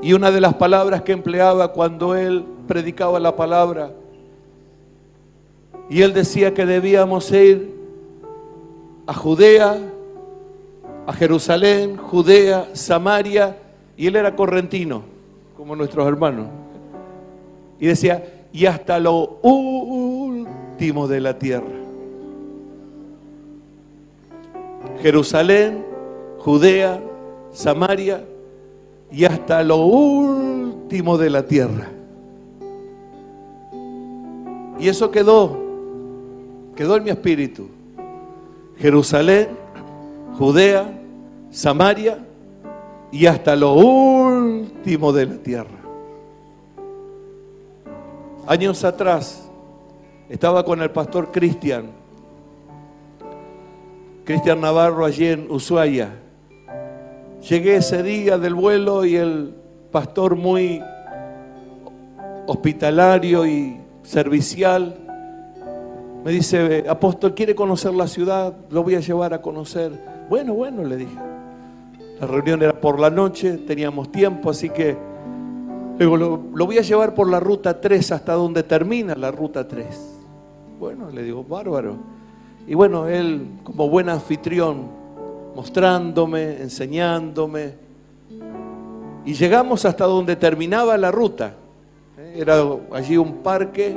y 0.00 0.14
una 0.14 0.30
de 0.30 0.40
las 0.40 0.54
palabras 0.54 1.02
que 1.02 1.12
empleaba 1.12 1.68
cuando 1.68 2.14
él 2.14 2.46
predicaba 2.66 3.20
la 3.20 3.36
palabra. 3.36 3.92
Y 5.90 6.00
él 6.00 6.14
decía 6.14 6.54
que 6.54 6.64
debíamos 6.64 7.30
ir 7.30 7.76
a 9.06 9.12
Judea, 9.12 9.91
a 11.06 11.12
Jerusalén, 11.12 11.96
Judea, 11.96 12.68
Samaria, 12.74 13.56
y 13.96 14.06
él 14.06 14.16
era 14.16 14.34
correntino, 14.36 15.02
como 15.56 15.74
nuestros 15.76 16.06
hermanos. 16.06 16.46
Y 17.80 17.86
decía, 17.86 18.24
y 18.52 18.66
hasta 18.66 18.98
lo 18.98 19.38
último 19.42 21.08
de 21.08 21.20
la 21.20 21.38
tierra. 21.38 21.82
Jerusalén, 25.00 25.84
Judea, 26.38 27.00
Samaria 27.52 28.24
y 29.10 29.24
hasta 29.24 29.62
lo 29.62 29.78
último 29.84 31.18
de 31.18 31.30
la 31.30 31.42
tierra. 31.44 31.88
Y 34.78 34.88
eso 34.88 35.10
quedó, 35.10 35.58
quedó 36.74 36.96
en 36.96 37.04
mi 37.04 37.10
espíritu. 37.10 37.68
Jerusalén, 38.78 39.61
Judea, 40.38 41.00
Samaria 41.50 42.18
y 43.10 43.26
hasta 43.26 43.54
lo 43.54 43.74
último 43.74 45.12
de 45.12 45.26
la 45.26 45.36
tierra. 45.36 45.78
Años 48.46 48.82
atrás 48.84 49.48
estaba 50.28 50.64
con 50.64 50.80
el 50.82 50.90
pastor 50.90 51.30
Cristian, 51.30 51.90
Cristian 54.24 54.60
Navarro 54.60 55.04
allí 55.04 55.26
en 55.26 55.50
Ushuaia. 55.50 56.10
Llegué 57.48 57.76
ese 57.76 58.02
día 58.02 58.38
del 58.38 58.54
vuelo 58.54 59.04
y 59.04 59.16
el 59.16 59.54
pastor 59.90 60.36
muy 60.36 60.80
hospitalario 62.46 63.46
y 63.46 63.78
servicial 64.02 64.96
me 66.24 66.30
dice, 66.30 66.84
apóstol, 66.88 67.34
¿quiere 67.34 67.54
conocer 67.54 67.92
la 67.94 68.06
ciudad? 68.06 68.54
Lo 68.70 68.84
voy 68.84 68.94
a 68.94 69.00
llevar 69.00 69.34
a 69.34 69.42
conocer. 69.42 69.90
Bueno, 70.32 70.54
bueno, 70.54 70.82
le 70.82 70.96
dije. 70.96 71.14
La 72.18 72.26
reunión 72.26 72.62
era 72.62 72.72
por 72.72 72.98
la 72.98 73.10
noche, 73.10 73.58
teníamos 73.58 74.10
tiempo, 74.10 74.48
así 74.48 74.70
que 74.70 74.96
digo, 75.98 76.16
lo, 76.16 76.38
voy 76.38 76.78
a 76.78 76.80
llevar 76.80 77.12
por 77.12 77.28
la 77.28 77.38
ruta 77.38 77.78
3 77.78 78.12
hasta 78.12 78.32
donde 78.32 78.62
termina 78.62 79.14
la 79.14 79.30
ruta 79.30 79.68
3. 79.68 79.84
Bueno, 80.80 81.10
le 81.10 81.22
digo, 81.22 81.44
bárbaro. 81.44 81.96
Y 82.66 82.72
bueno, 82.72 83.08
él 83.08 83.46
como 83.62 83.90
buen 83.90 84.08
anfitrión, 84.08 84.86
mostrándome, 85.54 86.62
enseñándome. 86.62 87.74
Y 89.26 89.34
llegamos 89.34 89.84
hasta 89.84 90.06
donde 90.06 90.36
terminaba 90.36 90.96
la 90.96 91.10
ruta. 91.10 91.52
Era 92.34 92.54
allí 92.94 93.18
un 93.18 93.34
parque 93.42 93.94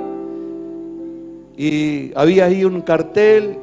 y 1.55 2.11
había 2.13 2.43
ahí 2.43 2.65
un 2.65 2.81
cartel 2.81 3.57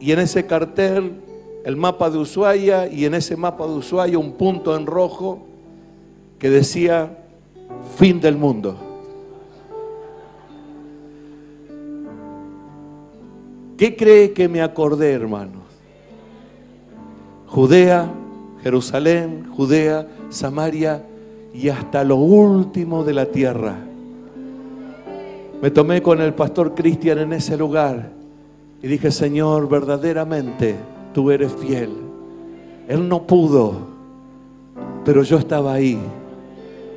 y 0.00 0.10
en 0.10 0.20
ese 0.20 0.46
cartel 0.46 1.20
el 1.64 1.76
mapa 1.76 2.10
de 2.10 2.18
Ushuaia 2.18 2.86
y 2.86 3.06
en 3.06 3.14
ese 3.14 3.36
mapa 3.36 3.66
de 3.66 3.72
Ushuaia 3.72 4.18
un 4.18 4.32
punto 4.32 4.76
en 4.76 4.84
rojo 4.86 5.46
que 6.38 6.50
decía 6.50 7.18
fin 7.96 8.20
del 8.20 8.36
mundo. 8.36 8.76
¿Qué 13.78 13.96
cree 13.96 14.32
que 14.32 14.46
me 14.46 14.60
acordé, 14.60 15.12
hermanos? 15.12 15.62
Judea, 17.46 18.12
Jerusalén, 18.62 19.48
Judea, 19.50 20.06
Samaria 20.28 21.02
y 21.54 21.70
hasta 21.70 22.04
lo 22.04 22.16
último 22.16 23.04
de 23.04 23.14
la 23.14 23.26
tierra. 23.26 23.76
Me 25.62 25.70
tomé 25.70 26.02
con 26.02 26.20
el 26.20 26.34
pastor 26.34 26.74
Cristian 26.74 27.18
en 27.18 27.32
ese 27.32 27.56
lugar 27.56 28.10
y 28.82 28.86
dije, 28.86 29.10
Señor, 29.10 29.66
verdaderamente 29.68 30.76
tú 31.14 31.30
eres 31.30 31.52
fiel. 31.52 31.90
Él 32.86 33.08
no 33.08 33.26
pudo, 33.26 33.74
pero 35.04 35.22
yo 35.22 35.38
estaba 35.38 35.72
ahí. 35.72 35.98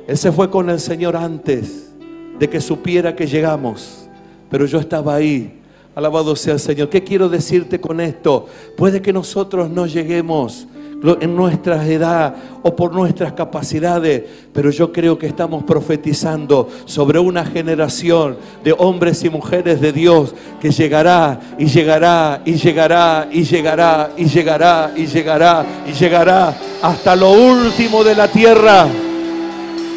Él 0.06 0.18
se 0.18 0.30
fue 0.30 0.50
con 0.50 0.68
el 0.68 0.80
Señor 0.80 1.16
antes 1.16 1.90
de 2.38 2.50
que 2.50 2.60
supiera 2.60 3.16
que 3.16 3.26
llegamos, 3.26 4.08
pero 4.50 4.66
yo 4.66 4.78
estaba 4.78 5.14
ahí. 5.14 5.54
Alabado 5.94 6.36
sea 6.36 6.54
el 6.54 6.60
Señor. 6.60 6.90
¿Qué 6.90 7.02
quiero 7.02 7.28
decirte 7.28 7.80
con 7.80 8.00
esto? 8.00 8.46
Puede 8.76 9.00
que 9.00 9.12
nosotros 9.12 9.70
no 9.70 9.86
lleguemos 9.86 10.66
en 11.02 11.36
nuestra 11.36 11.86
edad 11.86 12.34
o 12.62 12.74
por 12.74 12.92
nuestras 12.92 13.32
capacidades, 13.32 14.24
pero 14.52 14.70
yo 14.70 14.92
creo 14.92 15.16
que 15.16 15.26
estamos 15.26 15.62
profetizando 15.62 16.68
sobre 16.86 17.18
una 17.20 17.44
generación 17.44 18.36
de 18.64 18.74
hombres 18.76 19.22
y 19.22 19.30
mujeres 19.30 19.80
de 19.80 19.92
Dios 19.92 20.34
que 20.60 20.70
llegará 20.70 21.38
y 21.56 21.66
llegará 21.66 22.42
y 22.44 22.54
llegará 22.54 23.28
y 23.30 23.44
llegará 23.44 24.10
y 24.16 24.24
llegará 24.24 24.92
y 24.96 25.06
llegará 25.06 25.66
y 25.86 25.92
llegará 25.92 26.54
hasta 26.82 27.14
lo 27.14 27.30
último 27.30 28.02
de 28.02 28.14
la 28.14 28.28
tierra, 28.28 28.86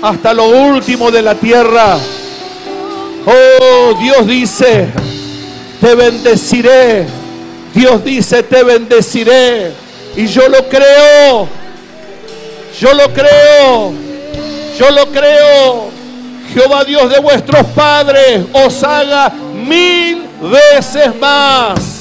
hasta 0.03 0.33
lo 0.33 0.49
último 0.49 1.09
de 1.09 1.21
la 1.21 1.35
tierra. 1.35 1.97
Oh, 3.25 3.93
Dios 3.99 4.27
dice, 4.27 4.87
te 5.79 5.95
bendeciré. 5.95 7.05
Dios 7.73 8.03
dice, 8.03 8.43
te 8.43 8.63
bendeciré. 8.63 9.90
Y 10.15 10.27
yo 10.27 10.47
lo 10.49 10.67
creo. 10.67 11.47
Yo 12.79 12.93
lo 12.93 13.13
creo. 13.13 13.93
Yo 14.77 14.91
lo 14.91 15.05
creo. 15.07 15.91
Jehová 16.53 16.83
Dios 16.83 17.09
de 17.09 17.19
vuestros 17.19 17.65
padres 17.67 18.45
os 18.51 18.83
haga 18.83 19.29
mil 19.53 20.27
veces 20.41 21.15
más 21.15 22.00